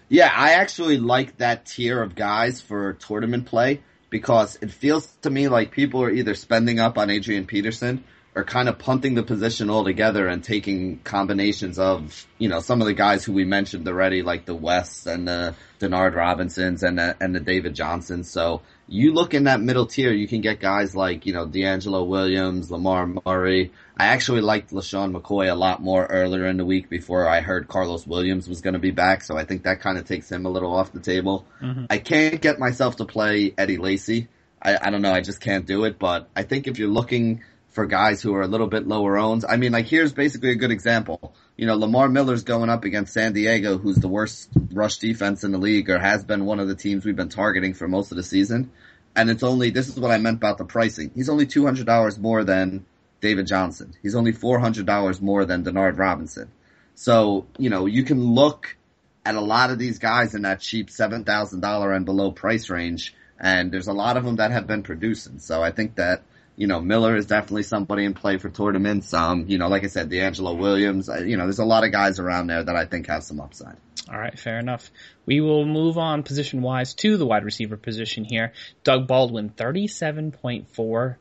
[0.09, 5.29] Yeah, I actually like that tier of guys for tournament play because it feels to
[5.29, 8.03] me like people are either spending up on Adrian Peterson
[8.35, 12.87] or kind of punting the position altogether and taking combinations of, you know, some of
[12.87, 17.15] the guys who we mentioned already, like the Wests and the Denard Robinsons and the,
[17.21, 18.29] and the David Johnsons.
[18.29, 22.05] So you look in that middle tier, you can get guys like, you know, DeAngelo
[22.05, 23.71] Williams, Lamar Murray.
[23.97, 27.69] I actually liked LeSean McCoy a lot more earlier in the week before I heard
[27.69, 29.23] Karlos Williams was going to be back.
[29.23, 31.45] So I think that kind of takes him a little off the table.
[31.61, 31.85] Mm-hmm.
[31.89, 34.27] I can't get myself to play Eddie Lacy.
[34.61, 35.13] I, I don't know.
[35.13, 35.97] I just can't do it.
[35.97, 37.43] But I think if you're looking
[37.75, 40.55] for guys who are a little bit lower owns, I mean, like here's basically a
[40.55, 41.35] good example.
[41.57, 45.51] You know, Lamar Miller's going up against San Diego, who's the worst rush defense in
[45.51, 48.17] the league or has been one of the teams we've been targeting for most of
[48.17, 48.71] the season.
[49.13, 51.11] And it's only, this is what I meant about the pricing.
[51.13, 52.85] He's only $200 more than
[53.19, 53.93] David Johnson.
[54.01, 56.51] He's only $400 more than Denard Robinson.
[56.95, 58.77] So, you know, you can look
[59.25, 63.13] at a lot of these guys in that cheap $7,000 and below price range.
[63.37, 65.39] And there's a lot of them that have been producing.
[65.39, 66.23] So I think that
[66.55, 69.13] you know, Miller is definitely somebody in play for tournaments.
[69.13, 71.91] Um, you know, like I said, DeAngelo Williams, uh, you know, there's a lot of
[71.91, 73.77] guys around there that I think have some upside.
[74.09, 74.91] All right, fair enough.
[75.25, 78.53] We will move on position wise to the wide receiver position here.
[78.83, 81.15] Doug Baldwin, 37.4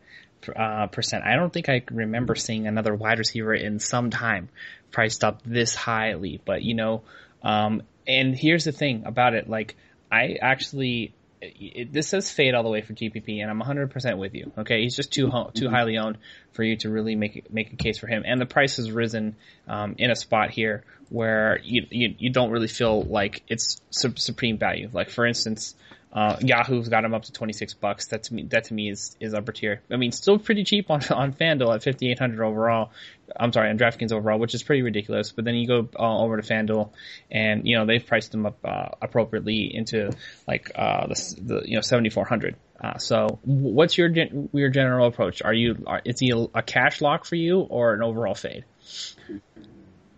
[0.54, 1.24] uh, percent.
[1.24, 4.50] I don't think I remember seeing another wide receiver in some time
[4.90, 7.02] priced up this highly, but you know,
[7.42, 9.76] um, and here's the thing about it, like,
[10.12, 11.14] I actually
[11.58, 14.52] it, this says fade all the way for GPP, and I'm 100% with you.
[14.58, 15.74] Okay, he's just too ho- too mm-hmm.
[15.74, 16.18] highly owned
[16.52, 19.36] for you to really make make a case for him, and the price has risen
[19.68, 24.16] um, in a spot here where you, you, you don't really feel like it's su-
[24.16, 24.88] supreme value.
[24.92, 25.74] Like for instance,
[26.14, 28.06] uh, Yahoo's got him up to 26 bucks.
[28.08, 29.82] That to me, that to me is, is upper tier.
[29.90, 32.92] I mean, still pretty cheap on, on FanDuel at 5,800 overall.
[33.34, 35.32] I'm sorry, on DraftKings overall, which is pretty ridiculous.
[35.32, 36.90] But then you go uh, over to FanDuel
[37.32, 40.10] and, you know, they've priced them up, uh, appropriately into
[40.46, 42.54] like, uh, the, the, you know, 7,400.
[42.80, 45.42] Uh, so what's your, gen- your general approach?
[45.42, 48.64] Are you, are, is he a, cash lock for you or an overall fade?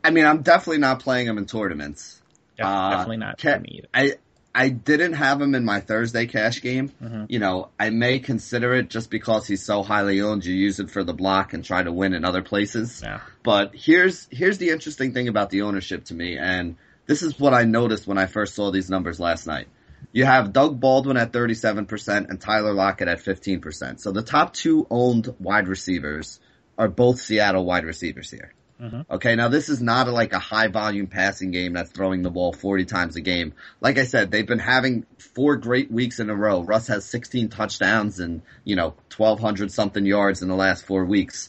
[0.04, 2.20] I mean, I'm definitely not playing him in tournaments.
[2.58, 3.88] Yeah, uh, definitely not ca- for me either.
[3.94, 4.12] I,
[4.56, 6.88] I didn't have him in my Thursday cash game.
[6.88, 7.24] Mm-hmm.
[7.28, 10.46] You know, I may consider it just because he's so highly owned.
[10.46, 13.02] You use it for the block and try to win in other places.
[13.04, 13.20] Yeah.
[13.42, 17.52] But here's here's the interesting thing about the ownership to me, and this is what
[17.52, 19.68] I noticed when I first saw these numbers last night.
[20.12, 24.00] You have Doug Baldwin at 37% and Tyler Lockett at 15%.
[24.00, 26.40] So the top two owned wide receivers
[26.78, 28.54] are both Seattle wide receivers here.
[28.80, 29.10] Mm-hmm.
[29.10, 32.30] Okay, now this is not a, like a high volume passing game that's throwing the
[32.30, 33.54] ball 40 times a game.
[33.80, 36.62] Like I said, they've been having four great weeks in a row.
[36.62, 41.48] Russ has 16 touchdowns and, you know, 1200 something yards in the last four weeks.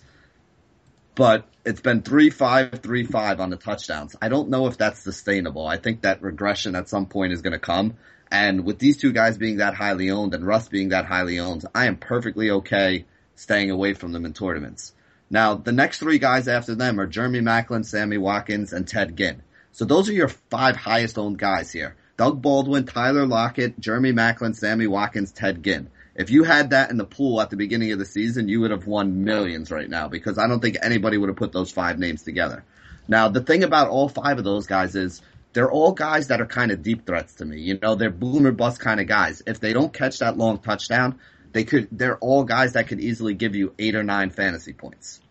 [1.16, 4.16] But it's been 3-5, 3-5 on the touchdowns.
[4.22, 5.68] I don't know if that's sustainable.
[5.68, 7.98] I think that regression at some point is going to come.
[8.32, 11.66] And with these two guys being that highly owned and Russ being that highly owned,
[11.76, 14.94] I am perfectly okay staying away from them in tournaments.
[15.30, 19.42] Now, the next three guys after them are Jeremy Maclin, Sammy Watkins, and Ted Ginn.
[19.72, 21.96] So those are your five highest owned guys here.
[22.18, 25.90] Doug Baldwin, Tyler Lockett, Jeremy Maclin, Sammy Watkins, Ted Ginn.
[26.16, 28.72] If you had that in the pool at the beginning of the season, you would
[28.72, 32.00] have won millions right now because I don't think anybody would have put those five
[32.00, 32.64] names together.
[33.08, 35.22] Now, the thing about all five of those guys is
[35.54, 37.60] they're all guys that are kind of deep threats to me.
[37.60, 39.44] You know, they're boomer bust kind of guys.
[39.46, 41.20] If they don't catch that long touchdown,
[41.54, 45.22] they could, they're all guys that could easily give you eight or nine fantasy points.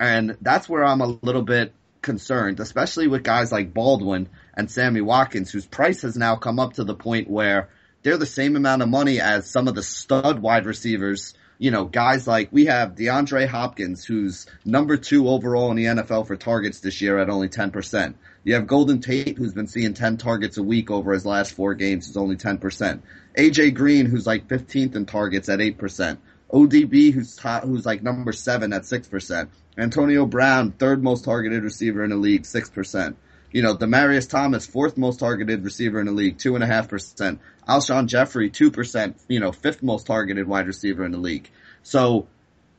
[0.00, 5.00] And that's where I'm a little bit concerned, especially with guys like Baldwin and Sammy
[5.00, 7.68] Watkins, whose price has now come up to the point where
[8.02, 11.34] they're the same amount of money as some of the stud wide receivers.
[11.58, 16.26] You know, guys like we have DeAndre Hopkins, who's number two overall in the NFL
[16.28, 18.14] for targets this year at only 10%.
[18.48, 21.74] You have Golden Tate, who's been seeing 10 targets a week over his last four
[21.74, 23.02] games, is only 10%.
[23.36, 26.16] AJ Green, who's like 15th in targets at 8%.
[26.50, 29.48] ODB, who's top, who's like number seven at 6%.
[29.76, 33.16] Antonio Brown, third most targeted receiver in the league, 6%.
[33.52, 37.40] You know, Demaryius Thomas, fourth most targeted receiver in the league, 2.5%.
[37.68, 41.50] Alshon Jeffery, 2%, you know, fifth most targeted wide receiver in the league.
[41.82, 42.28] So,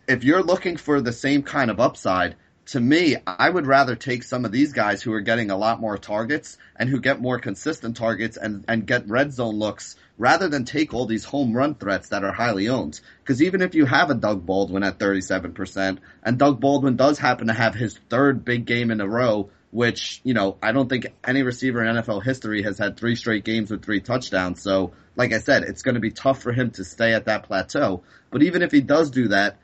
[0.08, 2.38] if you're looking for the same kind of upside,
[2.70, 5.82] to me, I would rather take some of these guys who are getting a lot
[5.82, 10.48] more targets and who get more consistent targets and, and get red zone looks rather
[10.48, 13.02] than take all these home run threats that are highly owned.
[13.24, 17.48] Because even if you have a Doug Baldwin at 37%, and Doug Baldwin does happen
[17.48, 21.08] to have his third big game in a row, which, you know, I don't think
[21.24, 24.62] any receiver in NFL history has had three straight games with three touchdowns.
[24.62, 27.44] So, like I said, it's going to be tough for him to stay at that
[27.44, 28.04] plateau.
[28.30, 29.58] But even if he does do that,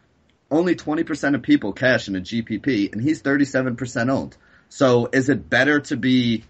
[0.56, 4.38] only 20% of people cash in a GPP and he's 37% owned.
[4.70, 6.44] So is it better to be,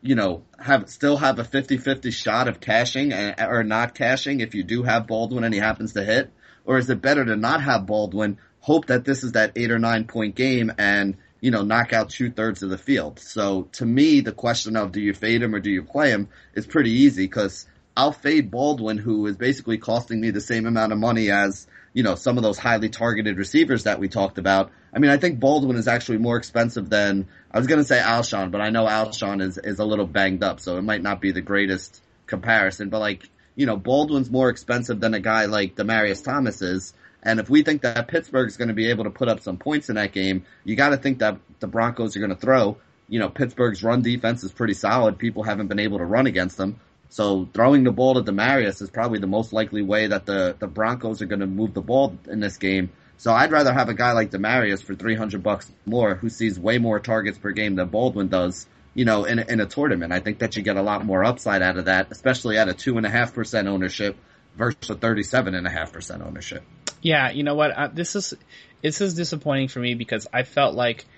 [0.00, 4.54] you know, have, still have a 50-50 shot of cashing and, or not cashing if
[4.54, 6.30] you do have Baldwin and he happens to hit?
[6.64, 9.78] Or is it better to not have Baldwin, hope that this is that eight or
[9.78, 13.18] nine point game and, you know, knock out two thirds of the field?
[13.18, 16.28] So to me, the question of do you fade him or do you play him
[16.54, 20.92] is pretty easy because I'll fade Baldwin who is basically costing me the same amount
[20.92, 24.70] of money as you know, some of those highly targeted receivers that we talked about.
[24.94, 28.50] I mean, I think Baldwin is actually more expensive than, I was gonna say Alshon,
[28.50, 31.32] but I know Alshon is, is a little banged up, so it might not be
[31.32, 36.24] the greatest comparison, but like, you know, Baldwin's more expensive than a guy like Demaryius
[36.24, 36.94] Thomas is.
[37.22, 39.88] And if we think that Pittsburgh's going to be able to put up some points
[39.88, 42.78] in that game, you got to think that the Broncos are going to throw.
[43.08, 45.18] You know, Pittsburgh's run defense is pretty solid.
[45.18, 46.80] People haven't been able to run against them.
[47.12, 50.66] So throwing the ball to Demaryius is probably the most likely way that the, the
[50.66, 52.88] Broncos are going to move the ball in this game.
[53.18, 56.78] So I'd rather have a guy like Demaryius for 300 bucks more who sees way
[56.78, 60.10] more targets per game than Baldwin does, you know, in, in a tournament.
[60.10, 62.72] I think that you get a lot more upside out of that, especially at a
[62.72, 64.16] 2.5% ownership
[64.56, 66.62] versus a 37.5% ownership.
[67.02, 67.94] Yeah, you know what?
[67.94, 68.32] This is,
[68.80, 71.04] this is disappointing for me because I felt like–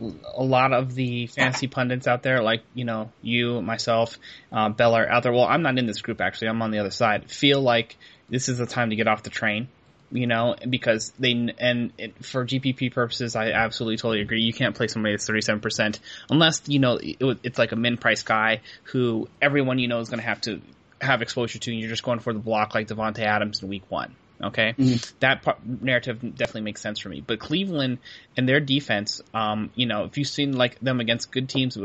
[0.00, 4.18] a lot of the fantasy pundits out there, like you know you, myself,
[4.52, 5.32] uh, Bella, out there.
[5.32, 6.48] Well, I'm not in this group actually.
[6.48, 7.30] I'm on the other side.
[7.30, 7.96] Feel like
[8.28, 9.68] this is the time to get off the train.
[10.10, 14.42] You know, because they and it, for GPP purposes, I absolutely totally agree.
[14.42, 17.96] You can't play somebody that's 37 percent unless you know it, it's like a min
[17.96, 20.60] price guy who everyone you know is going to have to
[21.00, 23.84] have exposure to, and you're just going for the block like Davante Adams in Week
[23.88, 24.14] One.
[24.42, 25.16] Okay, mm-hmm.
[25.20, 27.22] that part, narrative definitely makes sense for me.
[27.24, 27.98] But Cleveland
[28.36, 31.78] and their defense, um, you know, if you've seen like them against good teams,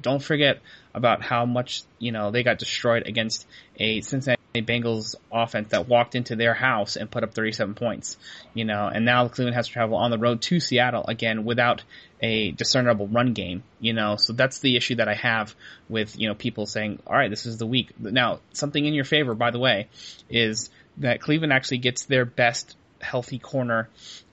[0.00, 0.60] don't forget
[0.94, 6.14] about how much you know they got destroyed against a Cincinnati Bengals offense that walked
[6.14, 8.18] into their house and put up 37 points.
[8.52, 11.84] You know, and now Cleveland has to travel on the road to Seattle again without
[12.20, 13.62] a discernible run game.
[13.80, 15.54] You know, so that's the issue that I have
[15.88, 17.92] with you know people saying, all right, this is the week.
[17.98, 19.88] Now, something in your favor, by the way,
[20.28, 23.88] is that Cleveland actually gets their best healthy corner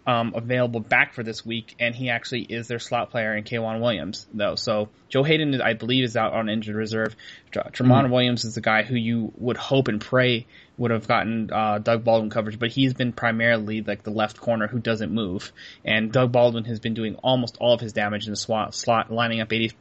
[0.10, 3.80] um, available back for this week, and he actually is their slot player in K'Waun
[3.80, 4.56] Williams, though.
[4.56, 7.15] So Joe Haden, I believe, is out on injured reserve.
[7.52, 8.12] Tramon mm-hmm.
[8.12, 12.04] Williams is the guy who you would hope and pray would have gotten uh, Doug
[12.04, 15.52] Baldwin coverage, but he's been primarily like the left corner who doesn't move.
[15.86, 19.12] And Doug Baldwin has been doing almost all of his damage in the slot, slot
[19.12, 19.76] lining up 82%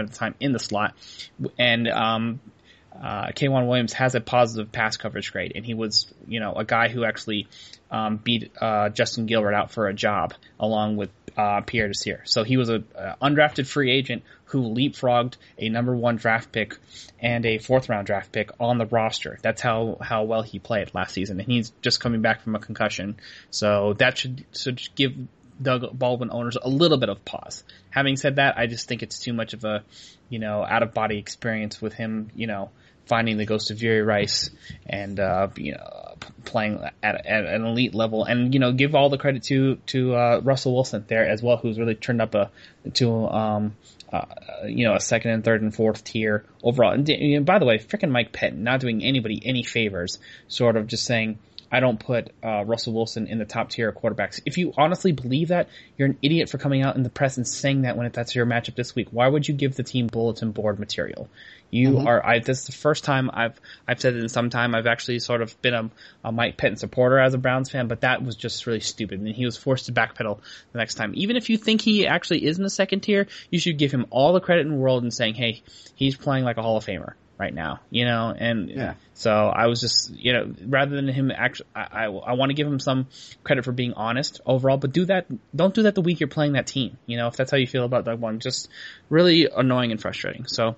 [0.00, 0.96] of the time in the slot.
[1.58, 2.40] And um,
[3.00, 6.64] uh, K'Waun Williams has a positive pass coverage grade, and he was, you know, a
[6.64, 7.48] guy who actually
[7.90, 12.22] um, beat uh, Justin Gilbert out for a job along with uh, Pierre Desir.
[12.24, 16.78] So he was a, a undrafted free agent who leapfrogged a number one draft pick
[17.18, 19.38] and a fourth round draft pick on the roster.
[19.42, 22.60] That's how how well he played last season, and he's just coming back from a
[22.60, 23.16] concussion.
[23.50, 25.14] So that should should give
[25.60, 27.64] Doug Baldwin owners a little bit of pause.
[27.90, 29.82] Having said that, I just think it's too much of a
[30.28, 32.30] you know out of body experience with him.
[32.34, 32.70] You know
[33.06, 34.50] finding the ghost of Jerry Rice
[34.86, 36.14] and uh, you know
[36.44, 40.14] playing at, at, an elite level, and you know give all the credit to to
[40.14, 42.50] uh, Russell Wilson there as well, who's really turned up a
[42.94, 43.76] to um,
[44.12, 44.24] uh,
[44.66, 46.92] you know a second and third and fourth tier overall.
[46.92, 50.86] And, and by the way, freaking Mike Pettine not doing anybody any favors, sort of
[50.86, 51.38] just saying
[51.74, 54.40] I don't put uh, Russell Wilson in the top tier of quarterbacks.
[54.46, 57.48] If you honestly believe that, you're an idiot for coming out in the press and
[57.48, 59.08] saying that when that's your matchup this week.
[59.10, 61.28] Why would you give the team bulletin board material?
[61.74, 62.06] You mm-hmm.
[62.06, 62.24] are.
[62.24, 64.76] I, this is the first time I've I've said it in some time.
[64.76, 65.90] I've actually sort of been a,
[66.22, 69.28] a Mike Pettine supporter as a Browns fan, but that was just really stupid, and
[69.28, 70.38] he was forced to backpedal
[70.70, 71.14] the next time.
[71.16, 74.06] Even if you think he actually is in the second tier, you should give him
[74.10, 75.64] all the credit in the world and saying, "Hey,
[75.96, 78.94] he's playing like a Hall of Famer." right now, you know, and yeah.
[79.12, 82.54] so I was just, you know, rather than him actually, I, I, I want to
[82.54, 83.08] give him some
[83.42, 86.52] credit for being honest overall, but do that, don't do that the week you're playing
[86.52, 88.68] that team, you know, if that's how you feel about Doug one, just
[89.10, 90.46] really annoying and frustrating.
[90.46, 90.76] So,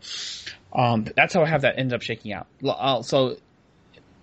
[0.77, 2.47] um, that's how I have that end up shaking out.
[2.65, 3.37] Uh, so,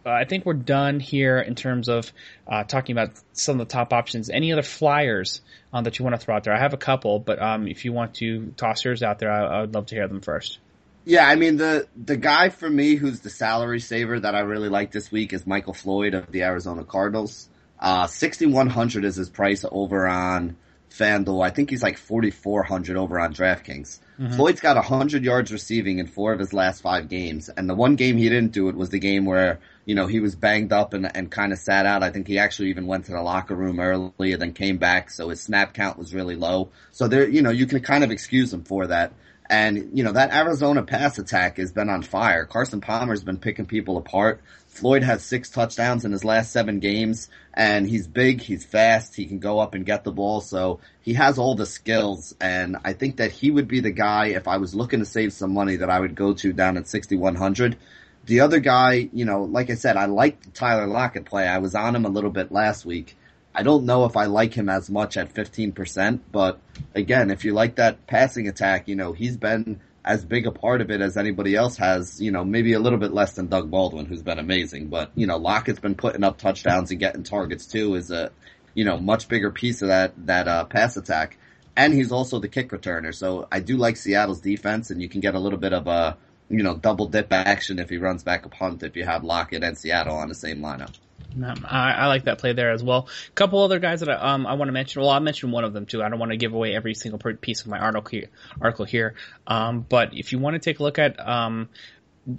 [0.06, 2.12] uh, I think we're done here in terms of
[2.48, 4.30] uh, talking about some of the top options.
[4.30, 6.54] Any other flyers um, that you want to throw out there?
[6.54, 9.46] I have a couple, but um, if you want to toss yours out there, I,
[9.46, 10.60] I would love to hear them first.
[11.06, 14.70] Yeah, I mean the the guy for me who's the salary saver that I really
[14.70, 17.50] like this week is Michael Floyd of the Arizona Cardinals.
[17.78, 20.56] Uh, sixty one hundred is his price over on
[20.98, 21.44] FanDuel.
[21.44, 24.00] I think he's like forty four hundred over on DraftKings.
[24.20, 24.34] Mm-hmm.
[24.34, 27.96] Floyd's got hundred yards receiving in four of his last five games, and the one
[27.96, 30.94] game he didn't do it was the game where you know he was banged up
[30.94, 32.04] and and kind of sat out.
[32.04, 35.10] I think he actually even went to the locker room early and then came back,
[35.10, 36.70] so his snap count was really low.
[36.92, 39.14] So there, you know, you can kind of excuse him for that.
[39.54, 42.44] And, you know, that Arizona pass attack has been on fire.
[42.44, 44.42] Carson Palmer's been picking people apart.
[44.68, 49.28] Floyd has six touchdowns in his last seven games, and he's big, he's fast, he
[49.28, 52.94] can go up and get the ball, so he has all the skills, and I
[52.94, 55.76] think that he would be the guy, if I was looking to save some money,
[55.76, 57.78] that I would go to down at 6,100.
[58.26, 61.48] The other guy, you know, like I said, I like Tyler Lockett play.
[61.48, 63.16] I was on him a little bit last week.
[63.56, 66.60] I don't know if I like him as much at 15%, but
[66.96, 70.82] again, if you like that passing attack, you know, he's been as big a part
[70.82, 73.70] of it as anybody else has, you know, maybe a little bit less than Doug
[73.70, 77.68] Baldwin, who's been amazing, but, you know, Lockett's been putting up touchdowns and getting targets
[77.68, 78.32] too is a,
[78.74, 81.38] you know, much bigger piece of that, that, uh, pass attack.
[81.76, 83.14] And he's also the kick returner.
[83.14, 86.18] So I do like Seattle's defense and you can get a little bit of a,
[86.50, 89.64] you know, double dip action if he runs back a punt if you have Lockett
[89.64, 90.94] and Seattle on the same lineup.
[91.42, 93.08] I, I, like that play there as well.
[93.30, 95.02] A couple other guys that I, um, I want to mention.
[95.02, 96.04] Well, I'll mention one of them too.
[96.04, 98.30] I don't want to give away every single piece of my article here.
[98.60, 99.16] Article here.
[99.48, 101.70] Um, but if you want to take a look at um,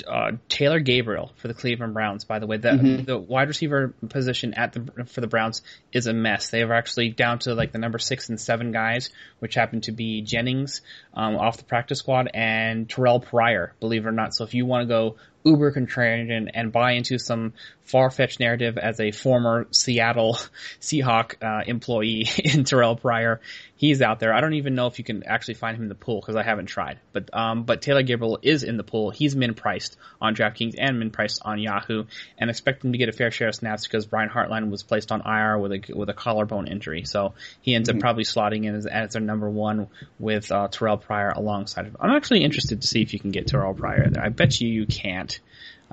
[0.07, 2.24] uh, Taylor Gabriel for the Cleveland Browns.
[2.24, 3.04] By the way, the mm-hmm.
[3.04, 6.48] the wide receiver position at the for the Browns is a mess.
[6.48, 9.92] They are actually down to like the number six and seven guys, which happen to
[9.92, 10.80] be Jennings
[11.12, 13.74] um, off the practice squad and Terrell Pryor.
[13.80, 14.35] Believe it or not.
[14.35, 17.52] So if you want to go uber contrarian and buy into some
[17.85, 20.35] far-fetched narrative as a former Seattle
[20.81, 23.40] Seahawk uh, employee in Terrell Pryor.
[23.77, 24.33] He's out there.
[24.33, 26.42] I don't even know if you can actually find him in the pool because I
[26.42, 27.01] haven't tried.
[27.12, 29.11] But um, but Taylor Gabriel is in the pool.
[29.11, 32.05] He's min priced on DraftKings and min priced on Yahoo,
[32.38, 35.12] and expect him to get a fair share of snaps because Brian Hartline was placed
[35.12, 37.05] on IR with a with a collarbone injury.
[37.05, 37.99] So he ends mm-hmm.
[37.99, 41.92] up probably slotting in as, as their number one with uh, Terrell Pryor alongside of.
[41.92, 41.97] Him.
[42.01, 44.25] I'm actually interested to see if you can get Terrell Pryor there.
[44.25, 45.38] I bet you you can't.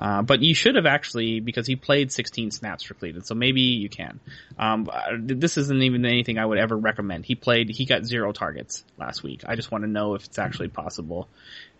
[0.02, 3.60] Uh, but you should have actually because he played 16 snaps for Cleveland, so maybe
[3.60, 4.18] you can.
[4.58, 4.90] Um,
[5.22, 7.24] this isn't even anything I would ever recommend.
[7.24, 9.42] He played, he got zero targets last week.
[9.46, 11.28] I just want to know if it's actually possible.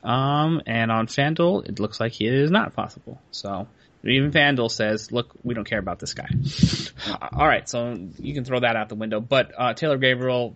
[0.05, 3.21] Um, and on FanDuel, it looks like it is not possible.
[3.33, 3.67] So
[4.05, 6.29] even FanDuel says, look, we don't care about this guy.
[7.09, 9.19] Uh, all right, so you can throw that out the window.
[9.21, 10.55] But uh, Taylor Gabriel,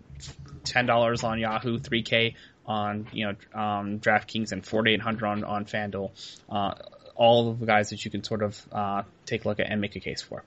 [0.63, 5.27] ten dollars on Yahoo, three K on you know um, DraftKings, and forty eight hundred
[5.27, 6.11] on on FanDuel.
[6.49, 6.73] Uh,
[7.17, 9.81] all of the guys that you can sort of uh, take a look at and
[9.81, 10.43] make a case for.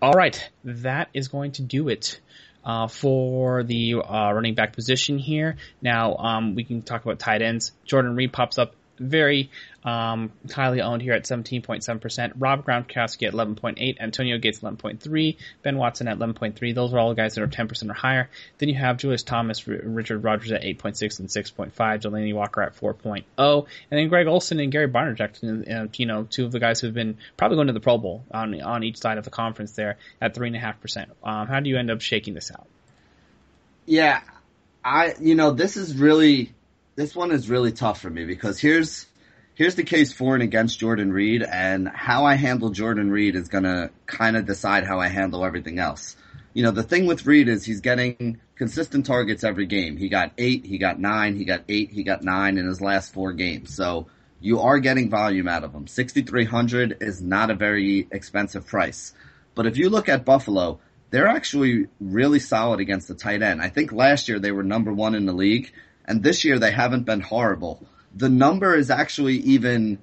[0.00, 2.20] All right, that is going to do it
[2.64, 5.56] uh, for the uh, running back position here.
[5.82, 7.72] Now um, we can talk about tight ends.
[7.84, 9.50] Jordan Reed pops up very
[9.84, 12.32] um, highly owned here at 17.7%.
[12.36, 14.00] Rob Gronkowski at 11.8.
[14.00, 15.36] Antonio Gates 11.3.
[15.62, 16.74] Ben Watson at 11.3.
[16.74, 18.28] Those are all the guys that are 10% or higher.
[18.58, 21.72] Then you have Julius Thomas, Richard Rodgers at 8.6 and 6.5.
[21.72, 23.24] Delanie Walker at 4.0.
[23.38, 26.94] And then Greg Olsen and Gary Barnidge, uh, you know, two of the guys who've
[26.94, 29.96] been probably going to the Pro Bowl on, on each side of the conference there
[30.20, 31.06] at 3.5%.
[31.22, 32.66] Um, how do you end up shaking this out?
[33.86, 34.20] Yeah,
[34.84, 36.52] I, you know, this is really,
[36.98, 39.06] this one is really tough for me because here's,
[39.54, 43.46] here's the case for and against Jordan Reed, and how I handle Jordan Reed is
[43.46, 46.16] gonna kind of decide how I handle everything else.
[46.54, 49.96] You know, the thing with Reed is he's getting consistent targets every game.
[49.96, 53.12] He got eight, he got nine, he got eight, he got nine in his last
[53.14, 53.72] four games.
[53.72, 54.08] So
[54.40, 55.86] you are getting volume out of him.
[55.86, 59.14] 6,300 is not a very expensive price.
[59.54, 60.80] But if you look at Buffalo,
[61.10, 63.62] they're actually really solid against the tight end.
[63.62, 65.72] I think last year they were number one in the league,
[66.08, 69.98] and this year they haven't been horrible the number is actually even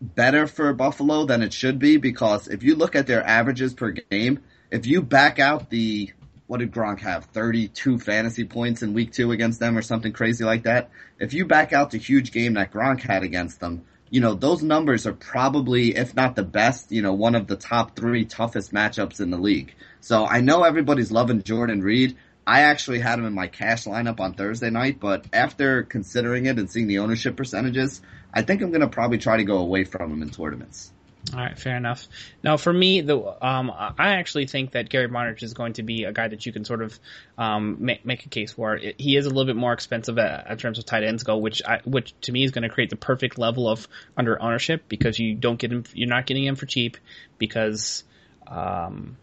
[0.00, 3.90] better for Buffalo than it should be because if you look at their averages per
[3.90, 6.12] game, if you back out the
[6.46, 7.26] what did Gronk have?
[7.26, 10.88] 32 fantasy points in week two against them or something crazy like that.
[11.18, 14.62] If you back out the huge game that Gronk had against them, you know, those
[14.62, 18.72] numbers are probably, if not the best, you know, one of the top three toughest
[18.72, 19.74] matchups in the league.
[20.00, 22.16] So I know everybody's loving Jordan Reed.
[22.48, 26.58] I actually had him in my cash lineup on Thursday night, but after considering it
[26.58, 28.00] and seeing the ownership percentages,
[28.32, 30.90] I think I'm going to probably try to go away from him in tournaments.
[31.34, 32.08] All right, fair enough.
[32.42, 36.04] Now, for me, the um, I actually think that Gary Barnidge is going to be
[36.04, 36.98] a guy that you can sort of
[37.36, 38.76] um, make, make a case for.
[38.76, 41.60] It, he is a little bit more expensive in terms of tight ends go, which
[41.66, 43.86] I, which to me is going to create the perfect level of
[44.16, 46.96] under ownership because you don't get him, you're not getting him for cheap
[47.36, 48.04] because
[48.46, 49.18] um,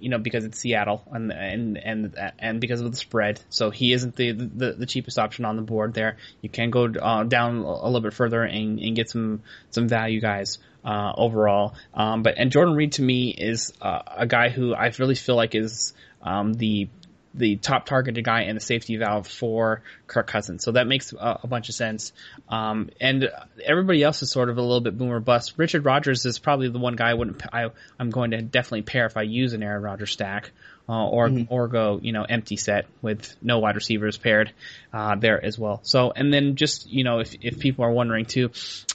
[0.00, 3.40] you know, because it's Seattle and and and and because of the spread.
[3.50, 6.16] So he isn't the the, the cheapest option on the board there.
[6.40, 10.20] You can go uh, down a little bit further and, and get some some value
[10.20, 11.74] guys uh, overall.
[11.94, 15.36] Um, but and Jordan Reed to me is uh, a guy who I really feel
[15.36, 15.92] like is
[16.22, 16.88] um, the
[17.34, 20.64] the top targeted guy and the safety valve for Kirk Cousins.
[20.64, 22.12] So that makes a, a bunch of sense.
[22.48, 23.30] Um, and
[23.64, 25.54] everybody else is sort of a little bit boomer bust.
[25.56, 29.06] Richard Rodgers is probably the one guy I wouldn't, I, I'm going to definitely pair
[29.06, 30.50] if I use an Aaron Rodgers stack.
[30.88, 31.54] Uh, or mm-hmm.
[31.54, 34.52] or go you know empty set with no wide receivers paired
[34.92, 35.78] uh, there as well.
[35.84, 38.50] So and then just you know if if people are wondering too,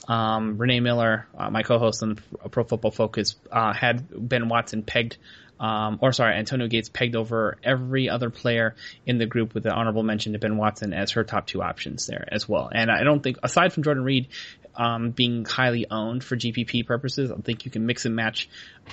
[0.06, 2.16] um, Renee Miller, uh, my co-host on
[2.50, 5.16] Pro Football Focus, uh, had Ben Watson pegged
[5.58, 8.74] um, or sorry, Antonio Gates pegged over every other player
[9.06, 12.06] in the group with the honorable mention to Ben Watson as her top two options
[12.06, 12.70] there as well.
[12.72, 14.28] And I don't think, aside from Jordan Reed,
[14.74, 18.48] um, being highly owned for GPP purposes, I think you can mix and match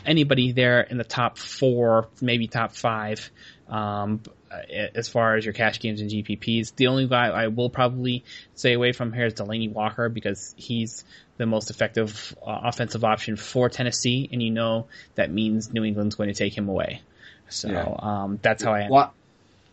[0.06, 3.30] anybody there in the top four, maybe top five,
[3.68, 4.22] um,
[4.96, 6.76] as far as your cash games and GPPs.
[6.76, 8.24] The only guy I will probably
[8.56, 11.04] stay away from here is Delanie Walker because he's
[11.38, 16.16] the most effective uh, offensive option for Tennessee, and you know that means New England's
[16.16, 17.02] going to take him away.
[17.50, 17.96] So yeah.
[18.00, 18.82] um, that's how I.
[18.82, 19.14] Am Well,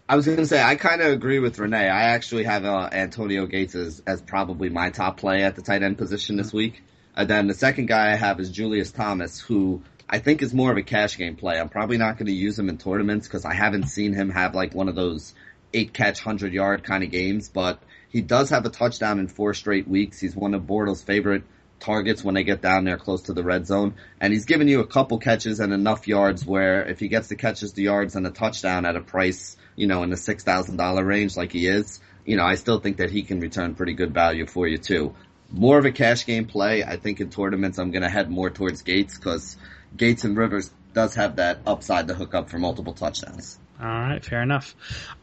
[0.09, 1.89] I was going to say I kind of agree with Renee.
[1.89, 5.83] I actually have uh, Antonio Gates as, as probably my top play at the tight
[5.83, 6.83] end position this week.
[7.15, 10.73] And then the second guy I have is Julius Thomas, who I think is more
[10.73, 11.61] of a cash game play.
[11.61, 14.55] I'm probably not going to use him in tournaments because I haven't seen him have
[14.55, 15.35] like one of those
[15.73, 17.81] eight catch, hundred yard kind of games, but
[18.11, 20.21] he does have a touchdown in four straight weeks.
[20.21, 21.45] He's one of Bortles' favorite
[21.79, 23.95] targets when they get down there close to the red zone.
[24.21, 27.37] And he's given you a couple catches and enough yards where if he gets the
[27.37, 31.37] catches, the yards, and a touchdown at a price, you know, in the $6,000 range
[31.37, 34.47] like he is, you know, I still think that he can return pretty good value
[34.47, 35.15] for you too.
[35.51, 36.85] More of a cash game play.
[36.85, 39.57] I think in tournaments I'm going to head more towards Gates because
[39.97, 43.59] Gates and Rivers does have that upside to hook up for multiple touchdowns.
[43.83, 44.75] All right, fair enough.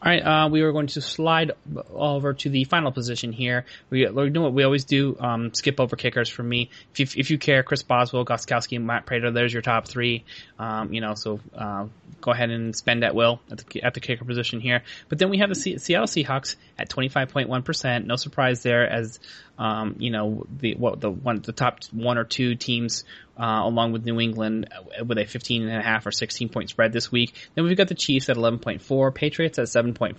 [0.01, 1.51] All right, uh, we are going to slide
[1.91, 3.65] over to the final position here.
[3.91, 6.71] We, doing what we always do, um, skip over kickers for me.
[6.91, 10.25] If you, if you care, Chris Boswell, Gostkowski, Matt Prater, there's your top three.
[10.57, 11.85] Um, you know, so uh,
[12.19, 14.81] go ahead and spend at will at the, at the kicker position here.
[15.07, 18.05] But then we have the C- Seattle Seahawks at 25.1%.
[18.05, 19.19] No surprise there as
[19.57, 23.03] um, you know, the what the one the top one or two teams
[23.39, 24.69] uh, along with New England
[25.05, 27.33] with a 15 and a half or 16 point spread this week.
[27.55, 30.17] Then we've got the Chiefs at 11.4, Patriots at 7.4%,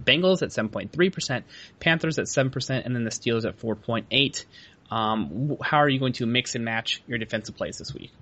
[0.00, 1.42] Bengals at 7.3%,
[1.78, 4.44] Panthers at 7%, and then the Steelers at 4.8.
[4.90, 8.12] Um, how are you going to mix and match your defensive plays this week?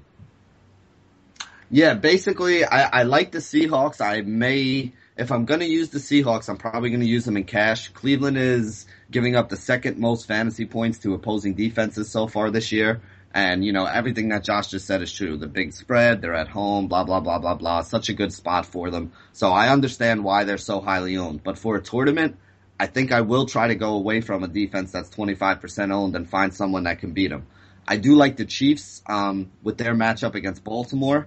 [1.71, 4.01] Yeah, basically, I, I like the Seahawks.
[4.01, 7.37] I may, if I'm going to use the Seahawks, I'm probably going to use them
[7.37, 7.89] in cash.
[7.89, 12.73] Cleveland is giving up the second most fantasy points to opposing defenses so far this
[12.73, 13.01] year.
[13.33, 15.37] And, you know, everything that Josh just said is true.
[15.37, 17.83] The big spread, they're at home, blah, blah, blah, blah, blah.
[17.83, 19.13] Such a good spot for them.
[19.33, 21.43] So I understand why they're so highly owned.
[21.45, 22.37] But for a tournament,
[22.81, 26.29] I think I will try to go away from a defense that's 25% owned and
[26.29, 27.47] find someone that can beat them.
[27.87, 31.27] I do like the Chiefs, um, with their matchup against Baltimore.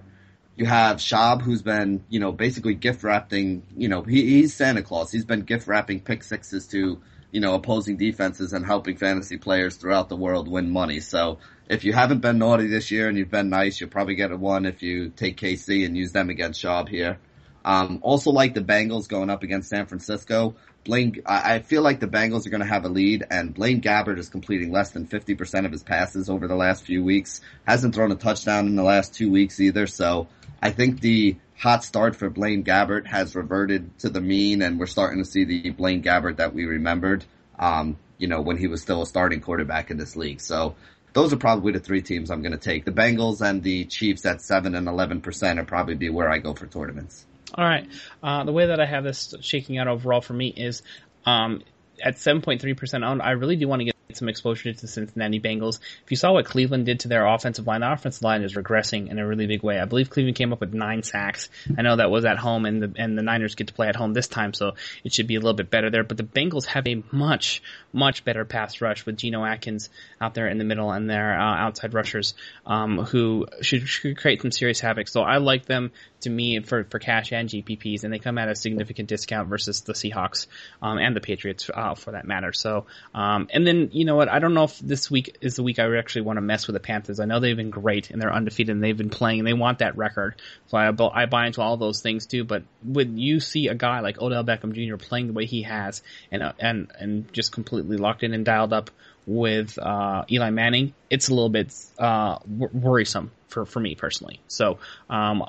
[0.56, 4.82] You have Schaub, who's been, you know, basically gift wrapping, you know, he, he's Santa
[4.82, 5.10] Claus.
[5.10, 7.00] He's been gift wrapping pick sixes to,
[7.32, 11.00] you know, opposing defenses and helping fantasy players throughout the world win money.
[11.00, 14.30] So if you haven't been naughty this year and you've been nice, you'll probably get
[14.30, 17.18] a one if you take KC and use them against Schaub here.
[17.64, 20.54] Um, also like the Bengals going up against San Francisco.
[20.84, 24.18] Blaine, I feel like the Bengals are going to have a lead, and Blaine Gabbert
[24.18, 27.40] is completing less than 50% of his passes over the last few weeks.
[27.64, 30.26] Hasn't thrown a touchdown in the last two weeks either, so
[30.60, 34.86] I think the hot start for Blaine Gabbert has reverted to the mean, and we're
[34.86, 37.24] starting to see the Blaine Gabbert that we remembered,
[37.56, 40.40] um, you know, when he was still a starting quarterback in this league.
[40.40, 40.74] So
[41.12, 42.84] those are probably the three teams I'm going to take.
[42.84, 46.52] The Bengals and the Chiefs at 7 and 11% are probably be where I go
[46.52, 47.24] for tournaments.
[47.54, 47.88] All right.
[48.20, 50.82] Uh, the way that I have this shaking out overall for me is
[51.26, 51.62] um,
[52.02, 55.80] at 7.3% owned, I really do want to get some exposure to the Cincinnati Bengals.
[56.04, 59.10] If you saw what Cleveland did to their offensive line, the offensive line is regressing
[59.10, 59.78] in a really big way.
[59.78, 61.48] I believe Cleveland came up with nine sacks.
[61.76, 63.96] I know that was at home, and the and the Niners get to play at
[63.96, 64.72] home this time, so
[65.04, 66.04] it should be a little bit better there.
[66.04, 69.90] But the Bengals have a much much better pass rush with Geno Atkins
[70.20, 72.34] out there in the middle and their uh, outside rushers
[72.66, 75.08] um, who should, should create some serious havoc.
[75.08, 75.92] So I like them
[76.22, 79.82] to me for, for cash and GPPs, and they come at a significant discount versus
[79.82, 80.46] the Seahawks
[80.80, 82.52] um, and the Patriots uh, for that matter.
[82.52, 84.28] So, um, and then you know what?
[84.28, 86.74] I don't know if this week is the week I actually want to mess with
[86.74, 87.20] the Panthers.
[87.20, 89.78] I know they've been great and they're undefeated and they've been playing and they want
[89.78, 90.40] that record.
[90.68, 92.44] So I, I buy into all those things too.
[92.44, 94.96] But when you see a guy like Odell Beckham Jr.
[94.96, 98.72] playing the way he has and uh, and and just completely locked in and dialed
[98.72, 98.90] up
[99.26, 104.40] with uh, Eli Manning, it's a little bit uh, worrisome for for me personally.
[104.48, 104.78] So
[105.08, 105.44] um,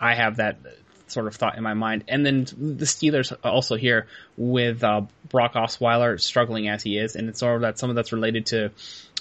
[0.00, 0.58] I have that
[1.08, 2.04] sort of thought in my mind.
[2.08, 7.28] And then the Steelers also here with uh, Brock Osweiler struggling as he is, and
[7.28, 8.70] it's sort of that some of that's related to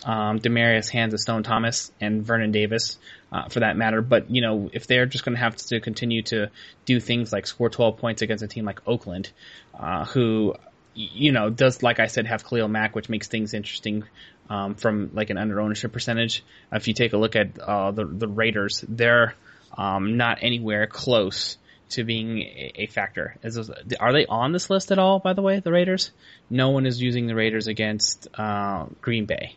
[0.03, 2.97] um, Demaryius Hands of Stone Thomas and Vernon Davis,
[3.31, 4.01] uh, for that matter.
[4.01, 6.49] But you know, if they're just going to have to continue to
[6.85, 9.31] do things like score 12 points against a team like Oakland,
[9.79, 10.55] uh, who
[10.93, 14.03] you know does like I said have Khalil Mack, which makes things interesting.
[14.47, 18.05] Um, from like an under ownership percentage, if you take a look at uh, the
[18.05, 19.33] the Raiders, they're
[19.75, 21.57] um, not anywhere close
[21.89, 22.39] to being
[22.75, 23.35] a factor.
[23.99, 25.19] Are they on this list at all?
[25.19, 26.11] By the way, the Raiders.
[26.49, 29.55] No one is using the Raiders against uh, Green Bay.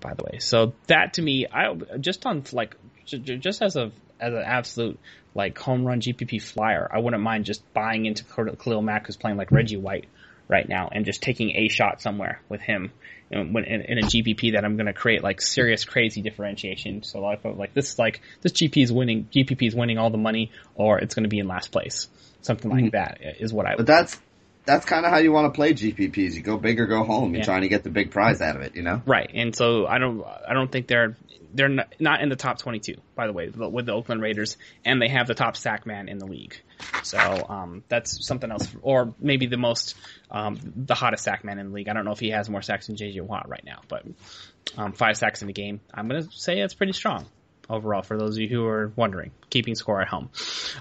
[0.00, 4.34] By the way, so that to me, I just on like just as a as
[4.34, 4.98] an absolute
[5.34, 9.38] like home run GPP flyer, I wouldn't mind just buying into Khalil Mack who's playing
[9.38, 10.06] like Reggie White
[10.48, 12.92] right now and just taking a shot somewhere with him
[13.30, 17.02] in, in, in a GPP that I'm going to create like serious crazy differentiation.
[17.02, 20.52] So like, like this like this GP is winning, GPP is winning all the money,
[20.74, 22.08] or it's going to be in last place.
[22.42, 22.96] Something like mm-hmm.
[22.96, 23.76] that is what I.
[23.76, 24.20] But that's
[24.66, 26.34] that's kind of how you want to play GPPs.
[26.34, 27.32] You go big or go home.
[27.32, 27.44] You're yeah.
[27.44, 29.02] trying to get the big prize out of it, you know.
[29.06, 31.16] Right, and so I don't I don't think they're
[31.54, 35.08] they're not in the top 22, by the way, with the Oakland Raiders, and they
[35.08, 36.56] have the top sack man in the league.
[37.02, 39.96] So um, that's something else, or maybe the most,
[40.30, 41.88] um, the hottest sack man in the league.
[41.88, 44.04] I don't know if he has more sacks than JJ Watt right now, but
[44.76, 45.80] um, five sacks in the game.
[45.92, 47.26] I'm going to say it's pretty strong
[47.68, 50.30] overall for those of you who are wondering, keeping score at home.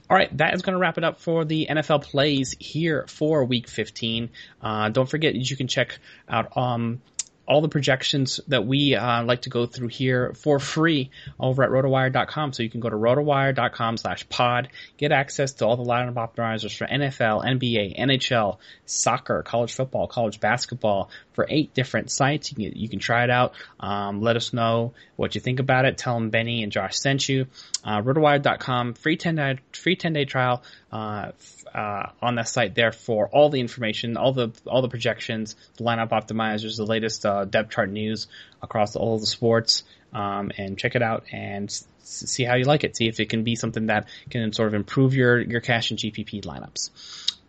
[0.09, 3.45] All right, that is going to wrap it up for the NFL plays here for
[3.45, 4.29] Week 15.
[4.61, 7.01] Uh, don't forget you can check out um,
[7.45, 11.69] all the projections that we uh, like to go through here for free over at
[11.69, 12.53] rotowire.com.
[12.53, 16.75] So you can go to rotowire.com slash pod, get access to all the lineup optimizers
[16.75, 22.51] for NFL, NBA, NHL, soccer, college football, college basketball for eight different sites.
[22.51, 23.53] You can, you can try it out.
[23.79, 25.97] Um, let us know what you think about it.
[25.97, 27.47] Tell them Benny and Josh sent you.
[27.83, 30.63] Uh, rotowire.com, free 10 day, free 10 day trial.
[30.91, 31.31] Uh,
[31.73, 35.83] uh, on that site there for all the information, all the all the projections, the
[35.83, 38.27] lineup optimizers, the latest uh, depth chart news
[38.61, 42.83] across all the sports, um, and check it out and s- see how you like
[42.83, 42.95] it.
[42.95, 45.99] See if it can be something that can sort of improve your your cash and
[45.99, 46.89] GPP lineups.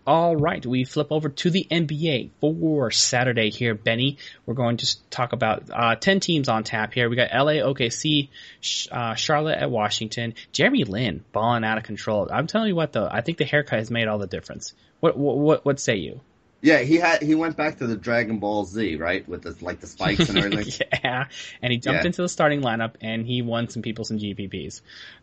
[0.06, 4.18] All right, we flip over to the NBA for Saturday here, Benny.
[4.44, 7.08] We're going to talk about uh, 10 teams on tap here.
[7.08, 8.28] We got LA, OKC,
[8.92, 10.34] uh, Charlotte at Washington.
[10.52, 12.28] Jeremy Lin balling out of control.
[12.30, 14.74] I'm telling you what, though, I think the haircut has made all the difference.
[15.00, 16.20] What what what, what say you?
[16.60, 19.80] Yeah, he had he went back to the Dragon Ball Z, right, with the like
[19.80, 20.86] the spikes and everything.
[21.04, 21.26] yeah,
[21.60, 22.06] and he jumped Yeah.
[22.06, 24.80] into the starting lineup and he won some people some GPPs.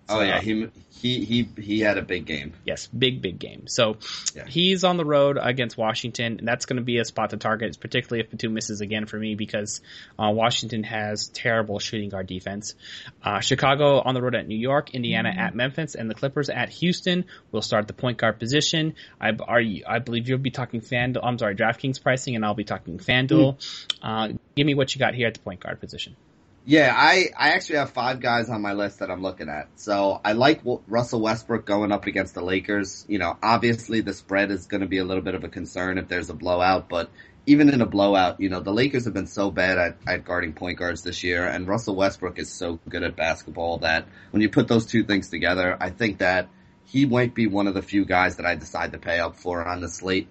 [0.10, 0.68] Oh yeah, he
[1.02, 2.54] he he he had a big game.
[2.66, 3.68] Yes, big, big game.
[3.68, 3.98] So
[4.36, 4.46] Yeah.
[4.48, 7.80] he's on the road against Washington, and that's going to be a spot to target,
[7.80, 9.82] particularly if Batum misses again for me because
[10.20, 12.76] uh, Washington has terrible shooting guard defense.
[13.24, 16.70] Uh, Chicago on the road at New York, Indiana at Memphis, and the Clippers at
[16.70, 18.96] Houston will start the point guard position.
[19.20, 22.54] I, are you, I believe you'll be talking FanDuel, I'm sorry, DraftKings pricing, and I'll
[22.54, 23.58] be talking FanDuel.
[24.02, 26.16] Uh, give me what you got here at the point guard position.
[26.64, 29.68] Yeah, I, I actually have five guys on my list that I'm looking at.
[29.80, 33.04] So I like Russell Westbrook going up against the Lakers.
[33.10, 35.98] You know, obviously the spread is going to be a little bit of a concern
[35.98, 37.10] if there's a blowout, but
[37.48, 40.54] even in a blowout, you know, the Lakers have been so bad at, at guarding
[40.54, 44.50] point guards this year, and Russell Westbrook is so good at basketball that when you
[44.50, 46.50] put those two things together, I think that
[46.86, 49.66] he might be one of the few guys that I decide to pay up for
[49.66, 50.28] on the slate.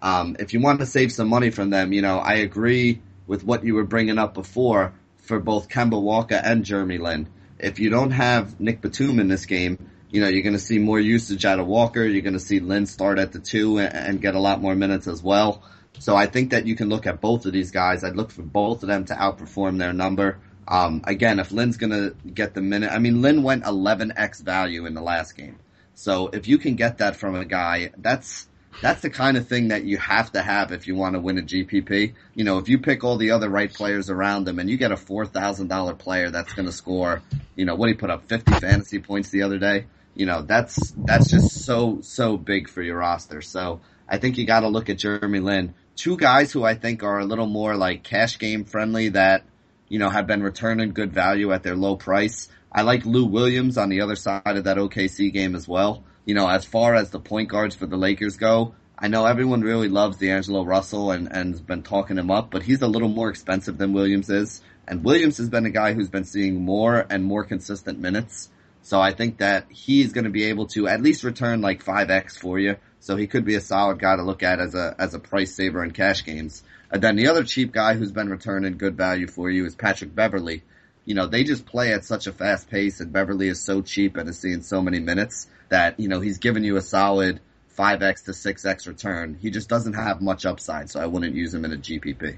[0.00, 3.44] Um, if you want to save some money from them, you know, I agree with
[3.44, 7.28] what you were bringing up before for both Kemba Walker and Jeremy Lin.
[7.58, 10.78] If you don't have Nick Batum in this game, you know, you're going to see
[10.78, 12.04] more usage out of Walker.
[12.04, 15.08] You're going to see Lin start at the two and, get a lot more minutes
[15.08, 15.62] as well.
[15.98, 18.04] So I think that you can look at both of these guys.
[18.04, 20.38] I'd look for both of them to outperform their number.
[20.68, 24.84] Um, again, if Lin's going to get the minute, I mean, Lin went 11x value
[24.86, 25.58] in the last game.
[25.94, 28.48] So if you can get that from a guy, that's
[28.80, 31.38] that's the kind of thing that you have to have if you want to win
[31.38, 32.14] a GPP.
[32.34, 34.92] You know, if you pick all the other right players around them and you get
[34.92, 37.22] a four thousand dollar player that's going to score,
[37.54, 39.86] you know, what he put up fifty fantasy points the other day.
[40.14, 43.42] You know, that's that's just so so big for your roster.
[43.42, 45.74] So I think you got to look at Jeremy Lin.
[45.96, 49.44] Two guys who I think are a little more like cash game friendly that
[49.88, 52.48] you know have been returning good value at their low price.
[52.70, 56.04] I like Lou Williams on the other side of that OKC game as well.
[56.24, 59.62] You know, as far as the point guards for the Lakers go, I know everyone
[59.62, 63.08] really loves D'Angelo Russell and, and has been talking him up, but he's a little
[63.08, 64.60] more expensive than Williams is.
[64.86, 68.48] And Williams has been a guy who's been seeing more and more consistent minutes.
[68.82, 72.38] So I think that he's going to be able to at least return like 5x
[72.38, 72.76] for you.
[73.00, 75.52] So he could be a solid guy to look at as a, as a price
[75.52, 76.62] saver in cash games.
[76.92, 80.14] And then the other cheap guy who's been returning good value for you is Patrick
[80.14, 80.62] Beverley.
[81.04, 84.16] You know, they just play at such a fast pace and Beverley is so cheap
[84.16, 87.40] and is seeing so many minutes that, you know, he's given you a solid
[87.78, 89.38] 5x to 6x return.
[89.40, 92.36] He just doesn't have much upside, so I wouldn't use him in a GPP.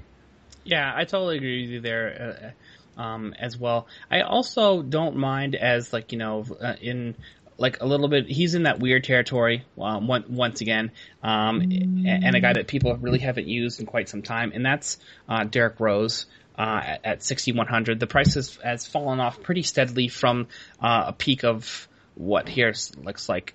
[0.63, 2.53] Yeah, I totally agree with you there
[2.97, 3.87] uh, um, as well.
[4.09, 7.15] I also don't mind as like you know uh, in
[7.57, 8.27] like a little bit.
[8.27, 12.95] He's in that weird territory um, one, once again, um, and a guy that people
[12.95, 14.97] really haven't used in quite some time, and that's
[15.29, 16.25] uh, Derrick Rose.
[16.57, 20.47] Uh, at, at 6100 the price has, has fallen off pretty steadily from
[20.79, 23.53] uh, a peak of what here looks like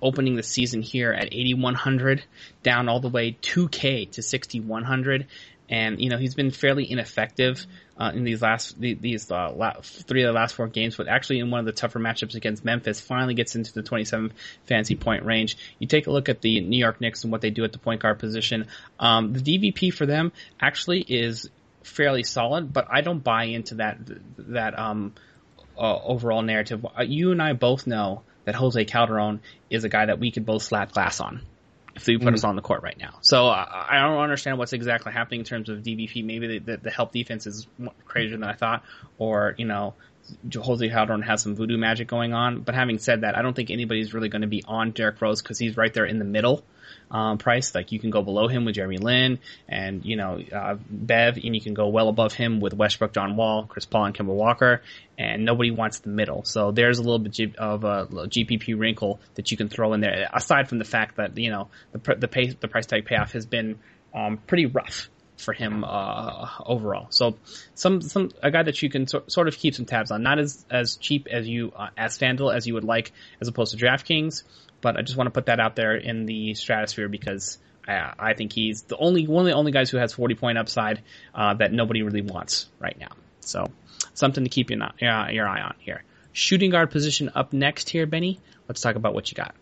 [0.00, 2.24] opening the season here at 8100
[2.62, 5.26] down all the way 2k to 6100
[5.68, 10.22] and you know he's been fairly ineffective uh, in these last these uh, la- three
[10.22, 13.00] of the last four games, but actually in one of the tougher matchups against Memphis,
[13.00, 14.32] finally gets into the 27
[14.66, 15.56] fantasy point range.
[15.78, 17.78] You take a look at the New York Knicks and what they do at the
[17.78, 18.66] point guard position.
[18.98, 21.48] Um, the DVP for them actually is
[21.84, 23.98] fairly solid, but I don't buy into that
[24.38, 25.14] that um,
[25.78, 26.84] uh, overall narrative.
[26.84, 30.44] Uh, You and I both know that Jose Calderon is a guy that we could
[30.44, 31.42] both slap glass on
[31.94, 33.18] if they put us on the court right now.
[33.20, 36.24] So uh, I don't understand what's exactly happening in terms of DVP.
[36.24, 37.66] Maybe the, the, the help defense is
[38.04, 38.82] crazier than I thought,
[39.18, 39.94] or you know,
[40.54, 42.60] Jose Calderon has some voodoo magic going on.
[42.60, 45.42] But having said that, I don't think anybody's really going to be on Derrick Rose
[45.42, 46.64] because he's right there in the middle
[47.10, 47.74] um, price.
[47.74, 49.38] Like you can go below him with Jeremy Lin
[49.68, 53.36] and you know uh, Bev, and you can go well above him with Westbrook, John
[53.36, 54.82] Wall, Chris Paul, and Kemba Walker.
[55.18, 59.50] And nobody wants the middle, so there's a little bit of a GPP wrinkle that
[59.50, 60.28] you can throw in there.
[60.32, 63.46] Aside from the fact that you know the the pay, the price tag payoff has
[63.46, 63.78] been
[64.14, 65.10] um, pretty rough
[65.42, 67.06] for him uh, overall.
[67.10, 67.36] So
[67.74, 70.38] some some a guy that you can so, sort of keep some tabs on, not
[70.38, 74.44] as as cheap as you uh, as as you would like, as opposed to DraftKings.
[74.82, 77.56] But I just want to put that out there in the stratosphere because
[77.88, 80.58] I, I think he's the only one of the only guys who has 40 point
[80.58, 81.02] upside
[81.34, 83.12] uh, that nobody really wants right now.
[83.40, 83.66] So
[84.12, 86.04] something to keep your, uh, your eye on here.
[86.32, 88.40] Shooting guard position up next here, Benny.
[88.68, 89.54] Let's talk about what you got.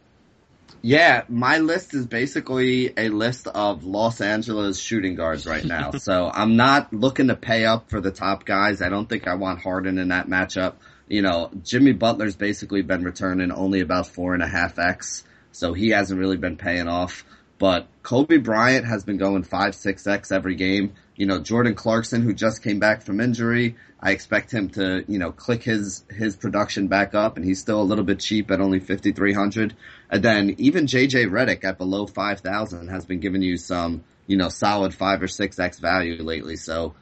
[0.82, 5.90] Yeah, my list is basically a list of Los Angeles shooting guards right now.
[5.98, 8.80] so I'm not looking to pay up for the top guys.
[8.80, 10.74] I don't think I want Harden in that matchup.
[11.10, 15.24] You know, Jimmy Butler's basically been returning only about four and a half X.
[15.50, 17.24] So he hasn't really been paying off.
[17.58, 20.94] But Kobe Bryant has been going five, six X every game.
[21.16, 25.18] You know, Jordan Clarkson, who just came back from injury, I expect him to, you
[25.18, 28.60] know, click his, his production back up and he's still a little bit cheap at
[28.60, 29.74] only 5,300.
[30.08, 34.48] And then even JJ Redick at below 5,000 has been giving you some, you know,
[34.48, 36.56] solid five or six X value lately.
[36.56, 36.94] So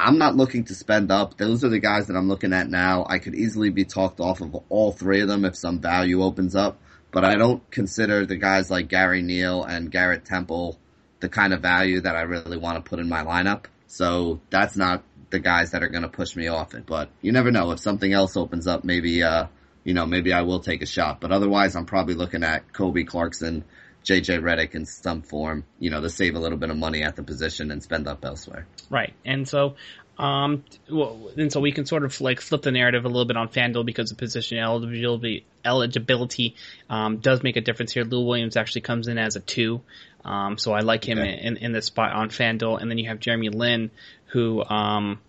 [0.00, 1.36] I'm not looking to spend up.
[1.36, 3.06] Those are the guys that I'm looking at now.
[3.08, 6.56] I could easily be talked off of all three of them if some value opens
[6.56, 6.80] up,
[7.10, 10.78] but I don't consider the guys like Gary Neal and Garrett Temple
[11.20, 13.66] the kind of value that I really want to put in my lineup.
[13.86, 16.86] So that's not the guys that are going to push me off it.
[16.86, 18.84] But you never know if something else opens up.
[18.84, 19.46] Maybe uh,
[19.84, 21.20] you know, maybe I will take a shot.
[21.20, 23.64] But otherwise, I'm probably looking at Kobe Clarkson,
[24.04, 25.64] JJ Redick in some form.
[25.78, 28.24] You know, to save a little bit of money at the position and spend up
[28.24, 28.66] elsewhere.
[28.88, 29.76] Right, and so.
[30.18, 33.38] Um, well, and so we can sort of like flip the narrative a little bit
[33.38, 36.56] on FanDuel because the position eligibility eligibility
[36.90, 38.04] um, does make a difference here.
[38.04, 39.80] Lou Williams actually comes in as a two,
[40.24, 41.40] um, so I like him okay.
[41.42, 42.80] in, in this spot on FanDuel.
[42.80, 43.90] And then you have Jeremy Lin,
[44.26, 45.20] who um,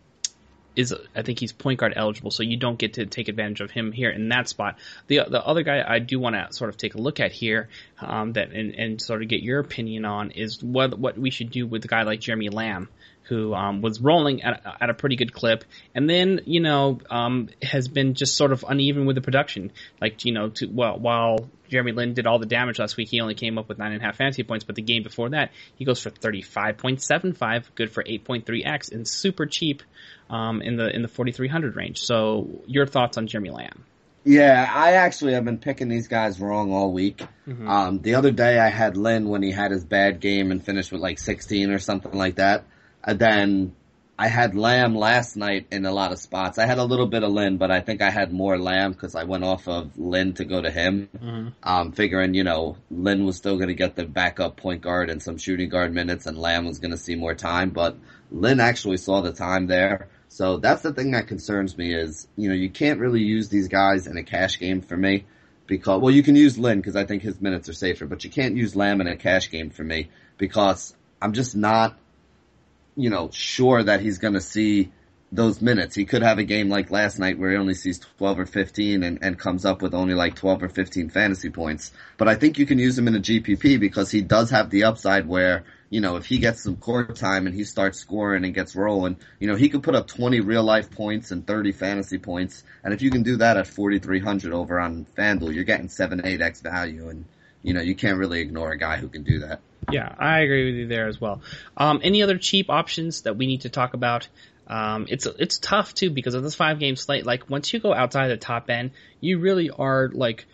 [0.76, 3.72] is I think he's point guard eligible, so you don't get to take advantage of
[3.72, 4.78] him here in that spot.
[5.08, 7.70] The the other guy I do want to sort of take a look at here,
[8.00, 11.52] um, that and, and sort of get your opinion on is what what we should
[11.52, 12.90] do with a guy like Jeremy Lamb
[13.24, 15.64] who um, was rolling at, at a pretty good clip,
[15.96, 19.72] and then you know um, has been just sort of uneven with the production.
[20.00, 23.22] Like you know, to, well, while Jeremy Lin did all the damage last week, he
[23.22, 25.52] only came up with nine and a half fantasy points, but the game before that,
[25.76, 29.08] he goes for thirty five point seven five, good for eight point three x, and
[29.08, 29.84] super cheap
[30.30, 32.00] um, in the in the forty three hundred range.
[32.02, 33.86] So, your thoughts on Jeremy Lamb?
[34.24, 37.26] Yeah, I actually have been picking these guys wrong all week.
[37.48, 37.68] Mm-hmm.
[37.68, 40.92] Um, the other day I had Lin when he had his bad game and finished
[40.92, 42.66] with like 16 or something like that.
[43.04, 43.76] And then
[44.22, 46.60] I had Lamb last night in a lot of spots.
[46.60, 49.16] I had a little bit of Lin, but I think I had more Lamb because
[49.16, 51.48] I went off of Lin to go to him, mm-hmm.
[51.64, 55.24] um, figuring you know Lin was still going to get the backup point guard and
[55.24, 57.72] some shooting guard minutes, and Lamb was going to see more time.
[57.72, 57.98] But
[58.30, 62.48] Lin actually saw the time there, so that's the thing that concerns me is you
[62.48, 65.26] know you can't really use these guys in a cash game for me
[65.66, 68.30] because well you can use Lin because I think his minutes are safer, but you
[68.30, 71.98] can't use Lamb in a cash game for me because I'm just not
[72.96, 74.92] you know, sure that he's going to see
[75.32, 75.96] those minutes.
[75.96, 79.04] He could have a game like last night where he only sees 12 or 15
[79.04, 81.92] and, and comes up with only like 12 or 15 fantasy points.
[82.18, 84.84] But I think you can use him in a GPP because he does have the
[84.84, 88.54] upside where, you know, if he gets some court time and he starts scoring and
[88.54, 92.18] gets rolling, you know, he could put up 20 real life points and 30 fantasy
[92.18, 92.64] points.
[92.84, 96.62] And if you can do that at 4,300 over on FanDuel, you're getting 7, 8x
[96.62, 97.08] value.
[97.08, 97.24] And,
[97.64, 99.62] you know, you can't really ignore a guy who can do that.
[99.90, 101.42] Yeah, I agree with you there as well.
[101.76, 104.28] Um, any other cheap options that we need to talk about?
[104.68, 107.26] Um, it's it's tough too because of this five game slate.
[107.26, 110.46] Like once you go outside the top end, you really are like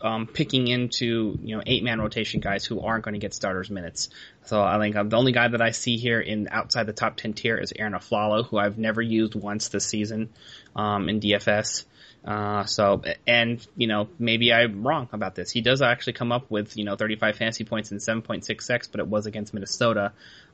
[0.00, 3.70] um, picking into you know eight man rotation guys who aren't going to get starters
[3.70, 4.08] minutes.
[4.44, 7.16] So I think um, the only guy that I see here in outside the top
[7.16, 10.30] ten tier is Arron Afflalo, who I've never used once this season
[10.74, 11.84] um, in DFS.
[12.24, 15.50] Uh, so, and, you know, maybe I'm wrong about this.
[15.50, 19.08] He does actually come up with, you know, 35 fantasy points and 7.6x, but it
[19.08, 20.12] was against Minnesota.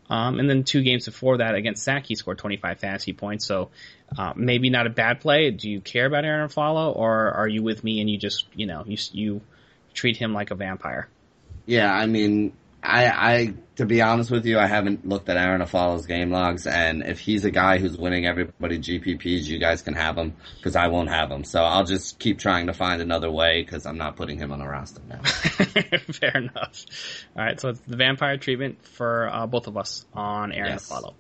[0.09, 3.45] Um, and then two games before that against Sac, he scored 25 fantasy points.
[3.45, 3.69] So,
[4.16, 5.51] uh, maybe not a bad play.
[5.51, 8.64] Do you care about Arron Afflalo or are you with me and you just, you
[8.64, 9.41] know, you, you
[9.93, 11.09] treat him like a vampire?
[11.66, 15.61] Yeah, I mean, I, I, to be honest with you, I haven't looked at Arron
[15.61, 19.95] Afflalo's game logs, and if he's a guy who's winning everybody GPPs, you guys can
[19.95, 21.45] have him because I won't have him.
[21.45, 24.61] So I'll just keep trying to find another way because I'm not putting him on
[24.61, 25.20] a roster now.
[26.12, 26.87] Fair enough.
[27.37, 30.91] All right, so it's the vampire treatment for uh, both of us on Arron yes.
[30.91, 31.14] Afflalo.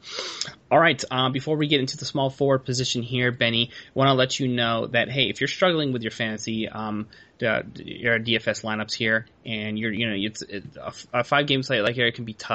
[0.68, 4.14] All right, um, before we get into the small forward position here, Benny, want to
[4.14, 7.06] let you know that hey, if you're struggling with your fantasy, um,
[7.42, 11.62] uh, your DFS lineups here, and you're you know it's, it's a, a, five game
[11.62, 12.47] slate like here it can be tough.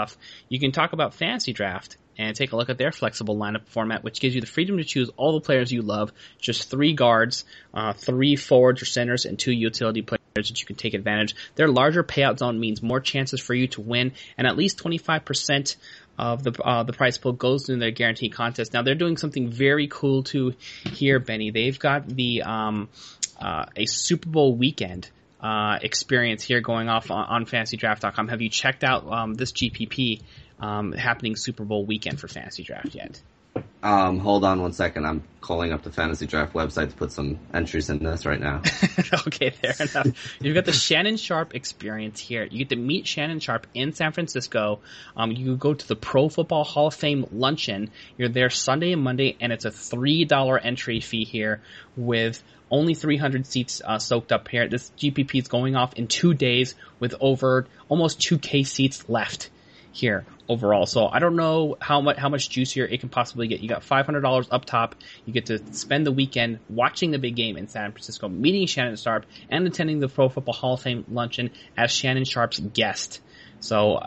[0.49, 4.03] You can talk about fantasy draft and take a look at their flexible lineup format,
[4.03, 6.11] which gives you the freedom to choose all the players you love.
[6.39, 10.75] Just three guards, uh, three forwards or centers, and two utility players that you can
[10.75, 11.35] take advantage.
[11.55, 15.75] Their larger payout zone means more chances for you to win, and at least 25%
[16.17, 18.73] of the uh, the prize pool goes in their guarantee contest.
[18.73, 20.53] Now they're doing something very cool too
[20.91, 21.49] here, Benny.
[21.49, 22.89] They've got the um,
[23.39, 25.09] uh, a Super Bowl weekend
[25.43, 28.29] uh, experience here going off on, on FantasyDraft.com.
[28.29, 30.21] Have you checked out um, this GPP
[30.59, 33.21] um, happening Super Bowl weekend for Fantasy Draft yet?
[33.83, 35.05] Um, hold on one second.
[35.05, 38.61] I'm calling up the fantasy draft website to put some entries in this right now.
[39.27, 40.37] okay, fair enough.
[40.39, 42.45] You've got the Shannon Sharpe experience here.
[42.45, 44.79] You get to meet Shannon Sharpe in San Francisco.
[45.17, 47.91] Um, you go to the Pro Football Hall of Fame luncheon.
[48.17, 51.61] You're there Sunday and Monday, and it's a three dollar entry fee here
[51.97, 52.41] with
[52.71, 54.69] only 300 seats uh, soaked up here.
[54.69, 59.49] This GPP is going off in two days with over almost 2k seats left
[59.91, 60.25] here.
[60.49, 60.85] Overall.
[60.85, 63.61] So I don't know how much how much juicier it can possibly get.
[63.61, 64.95] You got five hundred dollars up top.
[65.25, 68.97] You get to spend the weekend watching the big game in San Francisco, meeting Shannon
[68.97, 73.21] Sharpe, and attending the Pro Football Hall of Fame luncheon as Shannon Sharpe's guest.
[73.63, 74.01] So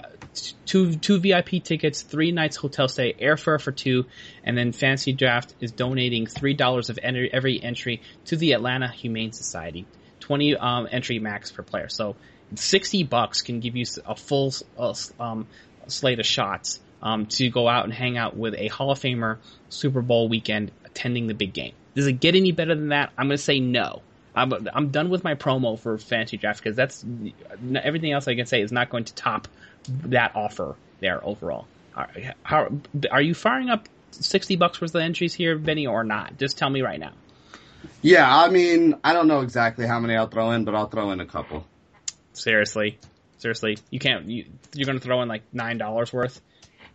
[0.66, 4.04] two two VIP tickets, three nights hotel stay, airfare for two,
[4.44, 9.86] and then FantasyDraft is donating three dollars of every entry to the Atlanta Humane Society.
[10.20, 11.88] Twenty um, entry max per player.
[11.88, 12.16] So
[12.54, 15.46] sixty bucks can give you a full uh, um,
[15.86, 19.38] slate of shots um, to go out and hang out with a Hall of Famer
[19.68, 21.72] Super Bowl weekend attending the big game.
[21.94, 23.12] Does it get any better than that?
[23.16, 24.02] I'm going to say no.
[24.34, 27.04] I'm, I'm done with my promo for fantasy draft because that's
[27.74, 29.48] everything else I can say is not going to top
[29.88, 31.66] that offer there overall.
[32.42, 32.68] How
[33.10, 36.36] are you firing up sixty bucks worth of entries here, Benny, or not?
[36.36, 37.12] Just tell me right now.
[38.02, 41.12] Yeah, I mean, I don't know exactly how many I'll throw in, but I'll throw
[41.12, 41.66] in a couple.
[42.34, 42.98] Seriously,
[43.38, 44.28] seriously, you can't.
[44.28, 46.40] You, you're going to throw in like nine dollars worth.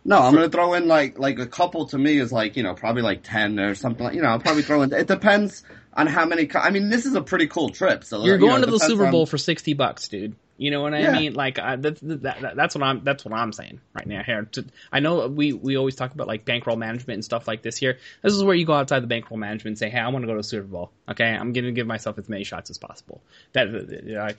[0.04, 1.86] No, I'm gonna throw in like like a couple.
[1.86, 4.04] To me, is like you know probably like ten or something.
[4.04, 4.92] Like, you know, I'll probably throw in.
[4.92, 5.62] It depends
[5.92, 6.50] on how many.
[6.54, 8.02] I mean, this is a pretty cool trip.
[8.02, 9.26] So you're going you know, to the Super Bowl on...
[9.26, 10.34] for sixty bucks, dude.
[10.58, 11.12] You know what I yeah.
[11.12, 11.34] mean?
[11.34, 14.22] Like uh, that, that, that's what I'm that's what I'm saying right now.
[14.22, 17.62] Here, to, I know we we always talk about like bankroll management and stuff like
[17.62, 17.76] this.
[17.76, 20.22] Here, this is where you go outside the bankroll management and say, "Hey, I want
[20.22, 20.92] to go to the Super Bowl.
[21.08, 23.22] Okay, I'm going to give myself as many shots as possible."
[23.54, 23.68] That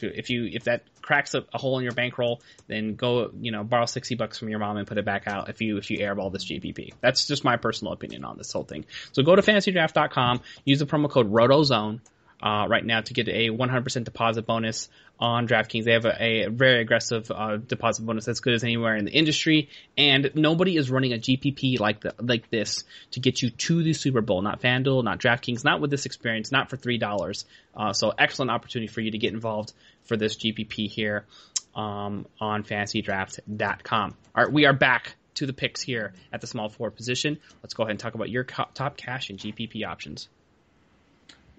[0.01, 3.63] if you if that cracks a, a, hole in your bankroll, then go you know
[3.63, 5.49] borrow sixty bucks from your mom and put it back out.
[5.49, 8.63] If you if you airball this GPP, that's just my personal opinion on this whole
[8.63, 8.85] thing.
[9.13, 12.01] So go to fantasydraft.com, use the promo code RotoZone
[12.43, 15.85] uh, right now to get a 100% deposit bonus on DraftKings.
[15.85, 19.11] They have a, a very aggressive uh, deposit bonus as good as anywhere in the
[19.11, 23.81] industry, and nobody is running a GPP like the, like this to get you to
[23.81, 24.41] the Super Bowl.
[24.41, 27.45] Not FanDuel, not DraftKings, not with this experience, not for three dollars.
[27.73, 29.71] Uh, so excellent opportunity for you to get involved
[30.03, 31.25] for this GPP here
[31.73, 34.15] um, on FantasyDraft.com.
[34.35, 37.39] All right, we are back to the picks here at the small forward position.
[37.63, 40.27] Let's go ahead and talk about your top cash and GPP options.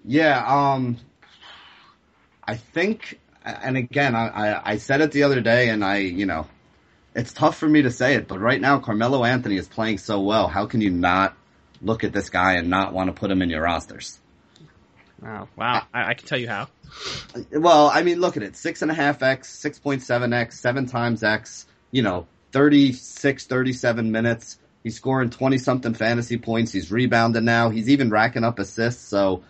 [0.07, 0.97] Yeah, um,
[2.43, 6.25] I think, and again, I, I, I said it the other day, and I, you
[6.25, 6.47] know,
[7.15, 10.19] it's tough for me to say it, but right now Carmelo Anthony is playing so
[10.19, 10.47] well.
[10.47, 11.35] How can you not
[11.81, 14.19] look at this guy and not want to put him in your rosters?
[15.21, 15.83] Wow, wow!
[15.93, 16.67] I, I can tell you how.
[17.51, 20.59] Well, I mean, look at it: six and a half x, six point seven x,
[20.59, 21.65] seven times x.
[21.91, 24.59] You know, 36, 37 minutes.
[24.83, 26.73] He's scoring twenty something fantasy points.
[26.73, 27.69] He's rebounding now.
[27.69, 29.07] He's even racking up assists.
[29.07, 29.43] So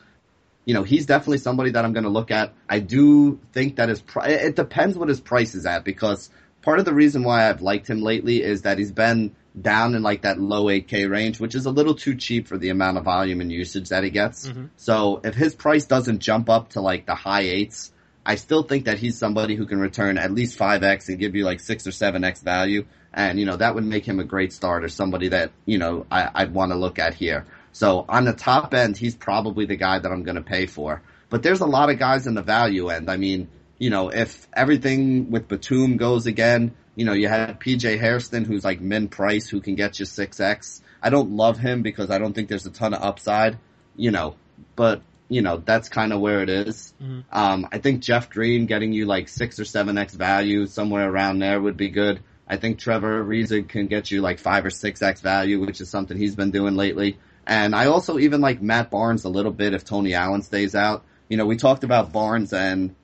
[0.65, 2.53] you know, he's definitely somebody that I'm going to look at.
[2.67, 6.29] I do think that his pri- it depends what his price is at because
[6.61, 10.01] part of the reason why I've liked him lately is that he's been down in
[10.01, 13.05] like that low 8K range, which is a little too cheap for the amount of
[13.05, 14.47] volume and usage that he gets.
[14.47, 14.65] Mm-hmm.
[14.75, 17.93] So if his price doesn't jump up to like the high eights,
[18.25, 21.45] I still think that he's somebody who can return at least 5x and give you
[21.45, 22.85] like 6 or 7x value.
[23.13, 26.31] And, you know, that would make him a great starter, somebody that, you know, I,
[26.33, 27.45] I'd want to look at here.
[27.75, 31.01] So on the top end, he's probably the guy that I'm going to pay for.
[31.29, 33.11] But there's a lot of guys in the value end.
[33.11, 37.99] I mean, you know, if everything with Batum goes again, you know, you have PJ
[37.99, 40.79] Hairston who's like min price who can get you 6x.
[41.03, 43.57] I don't love him because I don't think there's a ton of upside,
[43.97, 44.35] you know,
[44.77, 46.93] but you know, that's kind of where it is.
[47.03, 47.21] Mm-hmm.
[47.29, 51.39] Um, I think Jeff Green getting you like six or seven X value somewhere around
[51.39, 52.21] there would be good.
[52.47, 55.89] I think Trevor Ariza can get you like five or six X value, which is
[55.89, 57.17] something he's been doing lately.
[57.47, 61.03] And I also even like Matt Barnes a little bit if Tony Allen stays out.
[61.29, 62.95] You know, we talked about Barnes and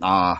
[0.00, 0.36] uh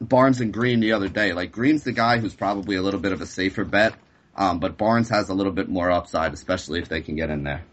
[0.00, 1.32] Barnes and Green the other day.
[1.32, 3.94] Like Green's the guy who's probably a little bit of a safer bet,
[4.36, 7.44] um, but Barnes has a little bit more upside, especially if they can get in
[7.44, 7.64] there.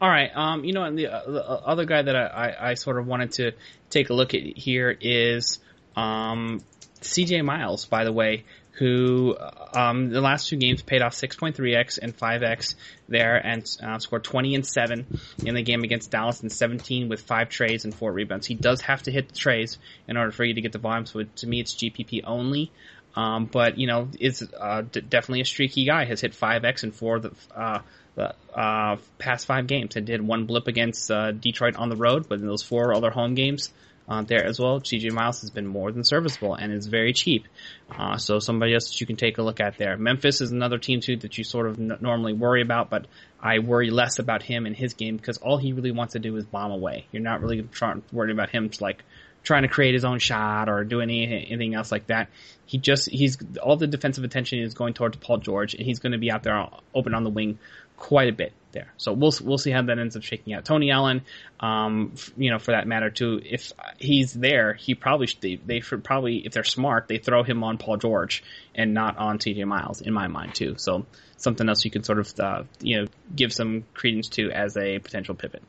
[0.00, 0.30] All right.
[0.34, 3.06] Um, you know, and the, uh, the other guy that I, I, I, sort of
[3.06, 3.52] wanted to
[3.88, 5.58] take a look at here is
[5.96, 6.60] um,
[7.00, 7.86] CJ Miles.
[7.86, 8.44] By the way,
[8.78, 9.36] who
[9.72, 12.74] um, the last two games paid off 6.3x and 5x
[13.08, 15.06] there and uh, scored 20 and 7
[15.44, 18.46] in the game against Dallas and 17 with 5 trays and 4 rebounds.
[18.46, 21.06] He does have to hit the trays in order for you to get the volume,
[21.06, 22.70] so to me it's GPP only.
[23.14, 26.04] Um, but, you know, it's uh, d- definitely a streaky guy.
[26.04, 27.80] Has hit 5x in 4 of the, uh,
[28.14, 32.28] the uh, past 5 games and did one blip against uh, Detroit on the road,
[32.28, 33.72] but in those 4 other home games,
[34.08, 34.80] uh, there as well.
[34.80, 37.46] CJ Miles has been more than serviceable and is very cheap.
[37.90, 39.96] Uh, so somebody else that you can take a look at there.
[39.96, 43.06] Memphis is another team too that you sort of n- normally worry about, but
[43.40, 46.36] I worry less about him in his game because all he really wants to do
[46.36, 47.06] is bomb away.
[47.12, 49.02] You're not really trying worried about him like
[49.42, 52.28] trying to create his own shot or do any, anything else like that.
[52.64, 56.12] He just he's all the defensive attention is going towards Paul George, and he's going
[56.12, 57.58] to be out there open on the wing
[57.96, 58.92] quite a bit there.
[58.98, 60.64] So we'll we'll see how that ends up shaking out.
[60.64, 61.22] Tony Allen,
[61.58, 65.56] um, f- you know, for that matter too, if he's there, he probably should, they,
[65.56, 69.38] they should probably if they're smart, they throw him on Paul George and not on
[69.38, 69.64] T.J.
[69.64, 70.74] Miles in my mind too.
[70.76, 71.06] So
[71.38, 74.98] something else you can sort of uh, you know give some credence to as a
[74.98, 75.62] potential pivot.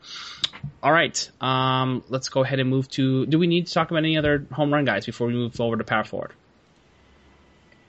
[0.84, 3.26] All right, um, let's go ahead and move to.
[3.26, 5.78] Do we need to talk about any other home run guys before we move forward
[5.78, 6.34] to power forward?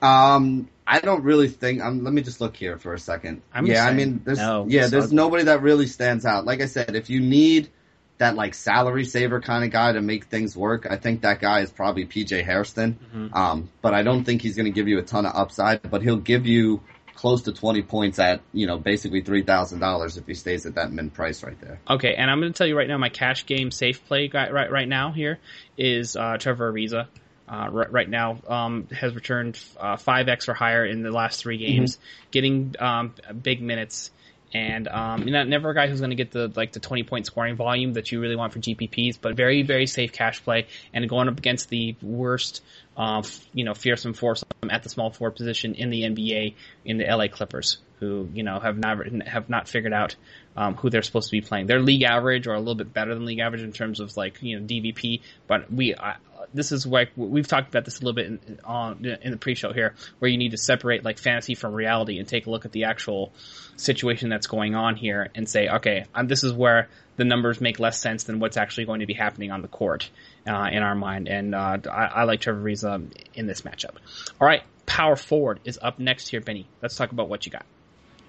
[0.01, 1.83] Um, I don't really think.
[1.83, 4.67] Um, let me just look here for a 2nd I'm yeah, I mean, there's no,
[4.69, 5.17] yeah, there's ugly.
[5.17, 6.47] nobody that really stands out.
[6.47, 7.69] Like I said, if you need
[8.17, 11.61] that like salary saver kind of guy to make things work, I think that guy
[11.61, 12.99] is probably PJ Hairston.
[13.15, 13.35] Mm-hmm.
[13.35, 15.89] Um, but I don't think he's going to give you a ton of upside.
[15.89, 16.83] But he'll give you
[17.15, 20.77] close to 20 points at you know basically three thousand dollars if he stays at
[20.77, 21.81] that min price right there.
[21.91, 24.51] Okay, and I'm going to tell you right now, my cash game safe play guy
[24.51, 25.39] right right now here
[25.77, 27.09] is uh, Trevor Ariza.
[27.49, 31.41] Uh, right, right now, um, has returned uh, five x or higher in the last
[31.41, 31.99] three games,
[32.31, 34.11] getting um, big minutes,
[34.53, 37.03] and um, you're not never a guy who's going to get the like the 20
[37.05, 40.67] point scoring volume that you really want for GPPs, but very very safe cash play,
[40.93, 42.63] and going up against the worst,
[42.97, 46.99] uh, f- you know, fearsome foursome at the small forward position in the NBA in
[46.99, 50.17] the LA Clippers, who you know have never have not figured out
[50.57, 51.67] um, who they're supposed to be playing.
[51.67, 54.43] They're league average or a little bit better than league average in terms of like
[54.43, 56.17] you know DVP, but we I,
[56.55, 59.73] this is like we've talked about this a little bit in, on in the pre-show
[59.73, 62.73] here, where you need to separate like fantasy from reality and take a look at
[62.73, 63.33] the actual
[63.77, 67.79] situation that's going on here and say, okay, um, this is where the numbers make
[67.79, 70.11] less sense than what's actually going to be happening on the court
[70.47, 71.29] uh, in our mind.
[71.29, 73.97] And uh, I, I like Trevor Ariza in this matchup.
[74.41, 76.67] All right, power forward is up next here, Benny.
[76.81, 77.67] Let's talk about what you got.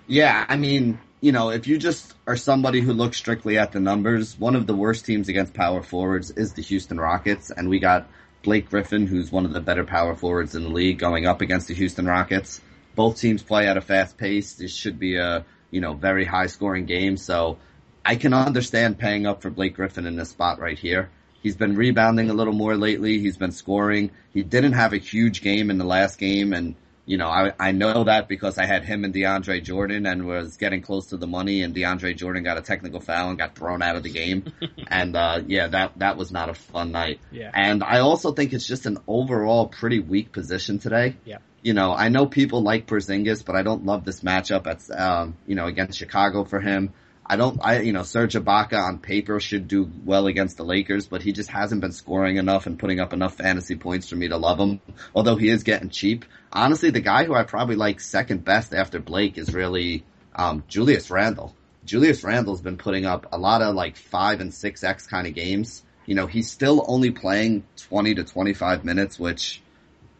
[0.07, 3.79] Yeah, I mean, you know, if you just are somebody who looks strictly at the
[3.79, 7.79] numbers, one of the worst teams against power forwards is the Houston Rockets, and we
[7.79, 8.09] got
[8.43, 11.67] Blake Griffin, who's one of the better power forwards in the league, going up against
[11.67, 12.61] the Houston Rockets.
[12.95, 14.53] Both teams play at a fast pace.
[14.53, 17.57] This should be a, you know, very high scoring game, so
[18.05, 21.09] I can understand paying up for Blake Griffin in this spot right here.
[21.43, 23.19] He's been rebounding a little more lately.
[23.19, 24.11] He's been scoring.
[24.33, 26.75] He didn't have a huge game in the last game, and
[27.09, 30.57] you know, I, I know that because I had him and DeAndre Jordan and was
[30.57, 33.81] getting close to the money and DeAndre Jordan got a technical foul and got thrown
[33.81, 34.53] out of the game.
[34.87, 37.19] and, uh, yeah, that, that was not a fun night.
[37.31, 37.49] Yeah.
[37.51, 41.17] And I also think it's just an overall pretty weak position today.
[41.25, 41.39] Yeah.
[41.63, 45.35] You know, I know people like Porzingis, but I don't love this matchup at, um,
[45.47, 46.93] you know, against Chicago for him.
[47.31, 51.07] I don't, I, you know, Serge Ibaka on paper should do well against the Lakers,
[51.07, 54.29] but he just hasn't been scoring enough and putting up enough fantasy points for me
[54.29, 54.81] to love him.
[55.13, 56.25] Although he is getting cheap.
[56.51, 60.03] Honestly, the guy who I probably like second best after Blake is really,
[60.35, 61.55] um, Julius Randle.
[61.85, 65.35] Julius Randle's been putting up a lot of like five and six X kind of
[65.35, 65.83] games.
[66.07, 69.61] You know, he's still only playing 20 to 25 minutes, which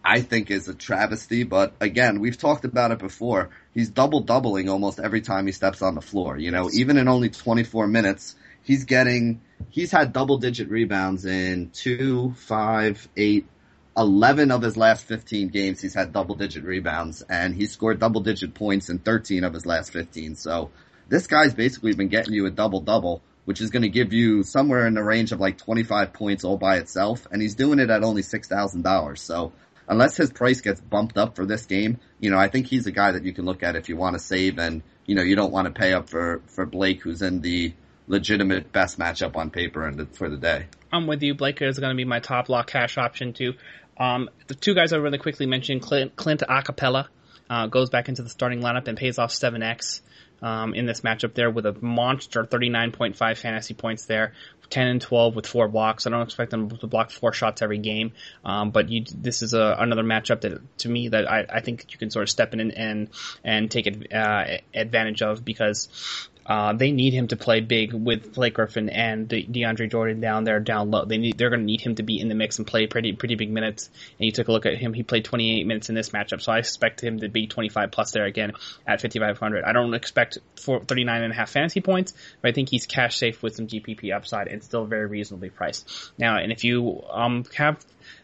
[0.03, 3.49] I think is a travesty, but again, we've talked about it before.
[3.79, 6.37] He's double doubling almost every time he steps on the floor.
[6.37, 11.69] You know, even in only 24 minutes, he's getting, he's had double digit rebounds in
[11.69, 13.47] two, five, eight,
[13.95, 15.79] 11 of his last 15 games.
[15.79, 19.65] He's had double digit rebounds and he's scored double digit points in 13 of his
[19.65, 20.35] last 15.
[20.35, 20.71] So
[21.07, 24.43] this guy's basically been getting you a double double, which is going to give you
[24.43, 27.29] somewhere in the range of like 25 points all by itself.
[27.31, 29.17] And he's doing it at only $6,000.
[29.17, 29.53] So
[29.89, 32.91] unless his price gets bumped up for this game, you know, I think he's a
[32.91, 35.35] guy that you can look at if you want to save and, you know, you
[35.35, 37.73] don't want to pay up for, for Blake, who's in the
[38.07, 40.67] legitimate best matchup on paper and for the day.
[40.93, 41.33] I'm with you.
[41.33, 43.53] Blake is going to be my top lock cash option too.
[43.97, 47.07] Um, the two guys I really quickly mentioned, Clint, Clint Capela,
[47.49, 50.01] uh, goes back into the starting lineup and pays off 7x.
[50.41, 54.31] Um, in this matchup there with a monster 39.5 fantasy points there,
[54.69, 56.05] 10 and 12 with four blocks.
[56.05, 58.13] I don't expect them to block four shots every game.
[58.45, 61.91] Um, but you, this is a, another matchup that to me that I, I think
[61.91, 63.09] you can sort of step in and,
[63.43, 68.55] and, take uh, advantage of because uh, they need him to play big with Blake
[68.55, 71.05] Griffin and De- DeAndre Jordan down there, down low.
[71.05, 73.13] They need, they're going to need him to be in the mix and play pretty,
[73.13, 73.91] pretty big minutes.
[74.17, 76.51] And you took a look at him; he played 28 minutes in this matchup, so
[76.51, 78.53] I expect him to be 25 plus there again
[78.87, 79.63] at 5500.
[79.63, 83.17] I don't expect for 39 and a half fantasy points, but I think he's cash
[83.17, 86.11] safe with some GPP upside and still very reasonably priced.
[86.17, 87.77] Now, and if you um, have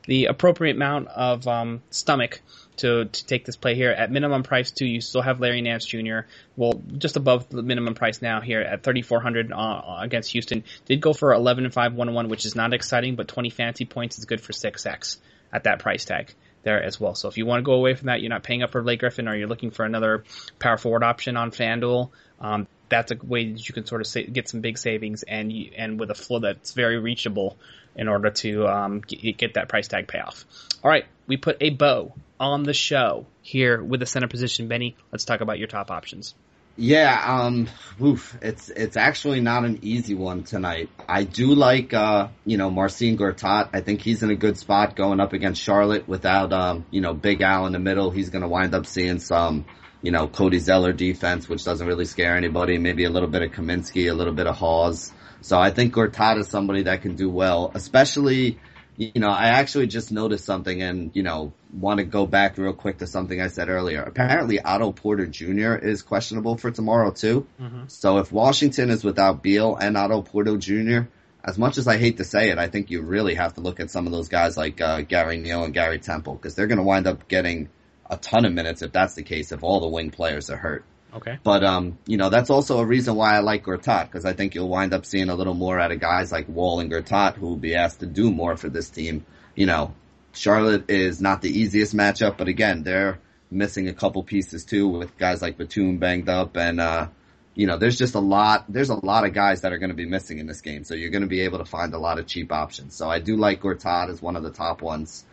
[0.08, 2.42] the appropriate amount of um, stomach
[2.78, 4.86] to, to take this play here at minimum price too.
[4.86, 6.20] You still have Larry Nance Jr.
[6.56, 10.64] Well, just above the minimum price now here at 3,400 uh, against Houston.
[10.86, 13.86] Did go for 11 and 5 1 1, which is not exciting, but 20 fantasy
[13.86, 15.18] points is good for 6x
[15.52, 17.16] at that price tag there as well.
[17.16, 19.00] So if you want to go away from that, you're not paying up for Blake
[19.00, 20.26] Griffin, or you're looking for another
[20.60, 22.10] power forward option on FanDuel.
[22.42, 25.52] Um, that's a way that you can sort of sa- get some big savings and
[25.52, 27.58] you, and with a flow that's very reachable
[27.96, 30.46] in order to um, get that price tag payoff.
[30.84, 34.68] All right, we put a bow on the show here with the center position.
[34.68, 36.36] Benny, let's talk about your top options.
[36.78, 37.70] Yeah, um,
[38.02, 40.90] oof, it's it's actually not an easy one tonight.
[41.08, 43.70] I do like, uh, you know, Marcin Gortat.
[43.72, 47.14] I think he's in a good spot going up against Charlotte without, um, you know,
[47.14, 48.12] Big Al in the middle.
[48.12, 49.64] He's going to wind up seeing some,
[50.02, 52.78] you know, Cody Zeller defense, which doesn't really scare anybody.
[52.78, 55.14] Maybe a little bit of Kaminsky, a little bit of Hawes.
[55.40, 58.60] So I think Gortat is somebody that can do well, especially
[58.98, 62.74] you know, I actually just noticed something and, you know, want to go back real
[62.74, 64.02] quick to something I said earlier.
[64.02, 65.76] Apparently Otto Porter Jr.
[65.76, 67.48] is questionable for tomorrow too.
[67.62, 67.84] Mm-hmm.
[67.88, 71.10] So if Washington is without Beal and Otto Porter Jr.,
[71.44, 73.80] as much as I hate to say it, I think you really have to look
[73.80, 76.80] at some of those guys like uh, Gary Neal and Gary Temple because they're going
[76.80, 77.70] to wind up getting
[78.10, 80.86] a ton of minutes if that's the case, if all the wing players are hurt.
[81.16, 81.38] Okay.
[81.44, 84.54] But um, you know, that's also a reason why I like Gortat because I think
[84.54, 87.48] you'll wind up seeing a little more out of guys like Wall and Gortat who
[87.48, 89.26] will be asked to do more for this team.
[89.56, 89.94] You know,
[90.34, 95.18] Charlotte is not the easiest matchup, but again, they're missing a couple pieces too with
[95.18, 97.08] guys like Batum banged up and uh,
[97.56, 99.96] you know, there's just a lot, there's a lot of guys that are going to
[99.96, 100.84] be missing in this game.
[100.84, 102.96] So you're going to be able to find a lot of cheap options.
[102.96, 105.24] So I do like Gortat as one of the top ones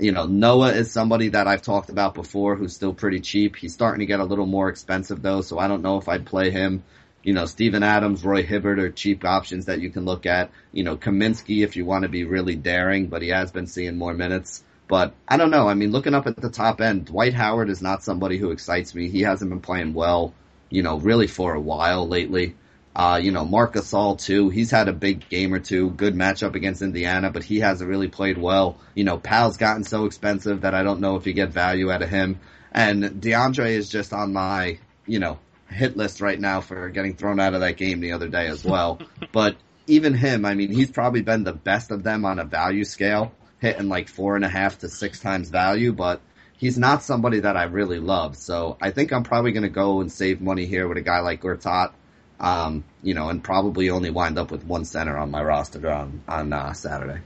[0.00, 3.56] you know, Noah is somebody that I've talked about before who's still pretty cheap.
[3.56, 6.26] He's starting to get a little more expensive though, so I don't know if I'd
[6.26, 6.84] play him.
[7.22, 10.50] You know, Steven Adams, Roy Hibbert are cheap options that you can look at.
[10.72, 13.96] You know, Kaminsky if you want to be really daring, but he has been seeing
[13.96, 14.62] more minutes.
[14.86, 15.68] But I don't know.
[15.68, 18.94] I mean, looking up at the top end, Dwight Howard is not somebody who excites
[18.94, 19.10] me.
[19.10, 20.32] He hasn't been playing well,
[20.70, 22.54] you know, really for a while lately.
[22.98, 24.48] Uh, you know, Marc Gasol too.
[24.48, 28.08] He's had a big game or two, good matchup against Indiana, but he hasn't really
[28.08, 28.76] played well.
[28.96, 32.02] You know, Pau's gotten so expensive that I don't know if you get value out
[32.02, 32.40] of him.
[32.72, 35.38] And DeAndre is just on my, you know,
[35.70, 38.64] hit list right now for getting thrown out of that game the other day as
[38.64, 39.00] well.
[39.32, 42.84] but even him, I mean, he's probably been the best of them on a value
[42.84, 43.30] scale,
[43.60, 46.20] hitting like four and a half to six times value, but
[46.56, 48.36] he's not somebody that I really love.
[48.36, 51.20] So I think I'm probably going to go and save money here with a guy
[51.20, 51.92] like Gortat
[52.40, 56.22] um, you know, and probably only wind up with one center on my roster on
[56.28, 57.20] on uh, Saturday.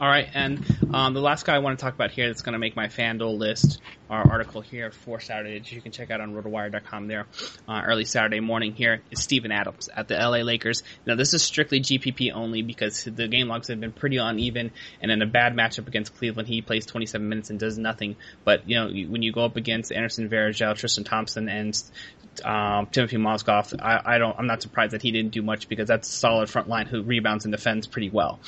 [0.00, 0.64] All right, and
[0.94, 2.86] um, the last guy I want to talk about here that's going to make my
[2.86, 7.26] FanDuel list, our article here for Saturday that you can check out on rotowire.com there
[7.68, 10.84] uh, early Saturday morning here is Steven Adams at the LA Lakers.
[11.06, 14.70] Now, this is strictly GPP only because the game logs have been pretty uneven,
[15.02, 18.16] and in a bad matchup against Cleveland, he plays 27 minutes and does nothing.
[18.42, 21.78] But, you know, when you go up against Anderson Varejao, Tristan Thompson, and
[22.44, 25.88] um, Timothy Mozgov, I, I, don't, I'm not surprised that he didn't do much because
[25.88, 28.40] that's a solid front line who rebounds and defends pretty well.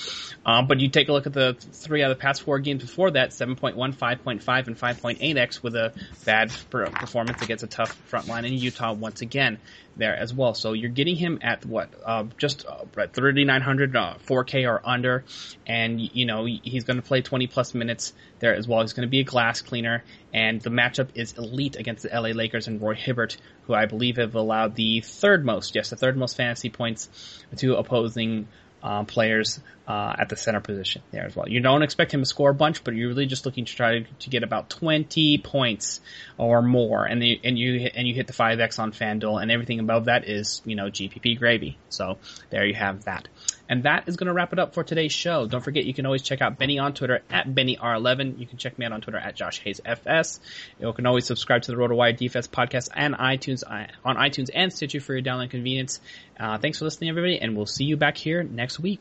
[0.47, 2.83] Um, but you take a look at the three out of the past four games
[2.83, 5.93] before that, 7.1, 5.5, and 5.8x with a
[6.25, 9.59] bad performance against a tough front line in Utah once again
[9.97, 10.55] there as well.
[10.55, 15.25] So you're getting him at what, uh, just uh, at 3,900, uh, 4K or under,
[15.67, 18.81] and you know he's going to play 20 plus minutes there as well.
[18.81, 22.31] He's going to be a glass cleaner, and the matchup is elite against the LA
[22.31, 23.37] Lakers and Roy Hibbert,
[23.67, 27.09] who I believe have allowed the third most, yes, the third most fantasy points
[27.57, 28.49] to opposing
[28.83, 31.49] uh, players uh, at the center position there as well.
[31.49, 34.01] You don't expect him to score a bunch, but you're really just looking to try
[34.01, 36.01] to, get about 20 points
[36.39, 39.81] or more, and the, and you and you hit the 5x on FanDuel, and everything
[39.81, 41.79] above that is you know GPP gravy.
[41.89, 42.19] So
[42.51, 43.29] there you have that.
[43.73, 45.47] And that is going to wrap it up for today's show.
[45.47, 48.39] Don't forget, you can always check out Benny on Twitter at BennyR11.
[48.39, 50.41] You can check me out on Twitter at Josh Hayes FS.
[50.79, 54.71] You can always subscribe to the RotoWire Defense podcast and iTunes uh, on iTunes and
[54.71, 56.01] Stitcher for your download convenience.
[56.39, 59.01] Uh, thanks for listening, everybody, and we'll see you back here next week.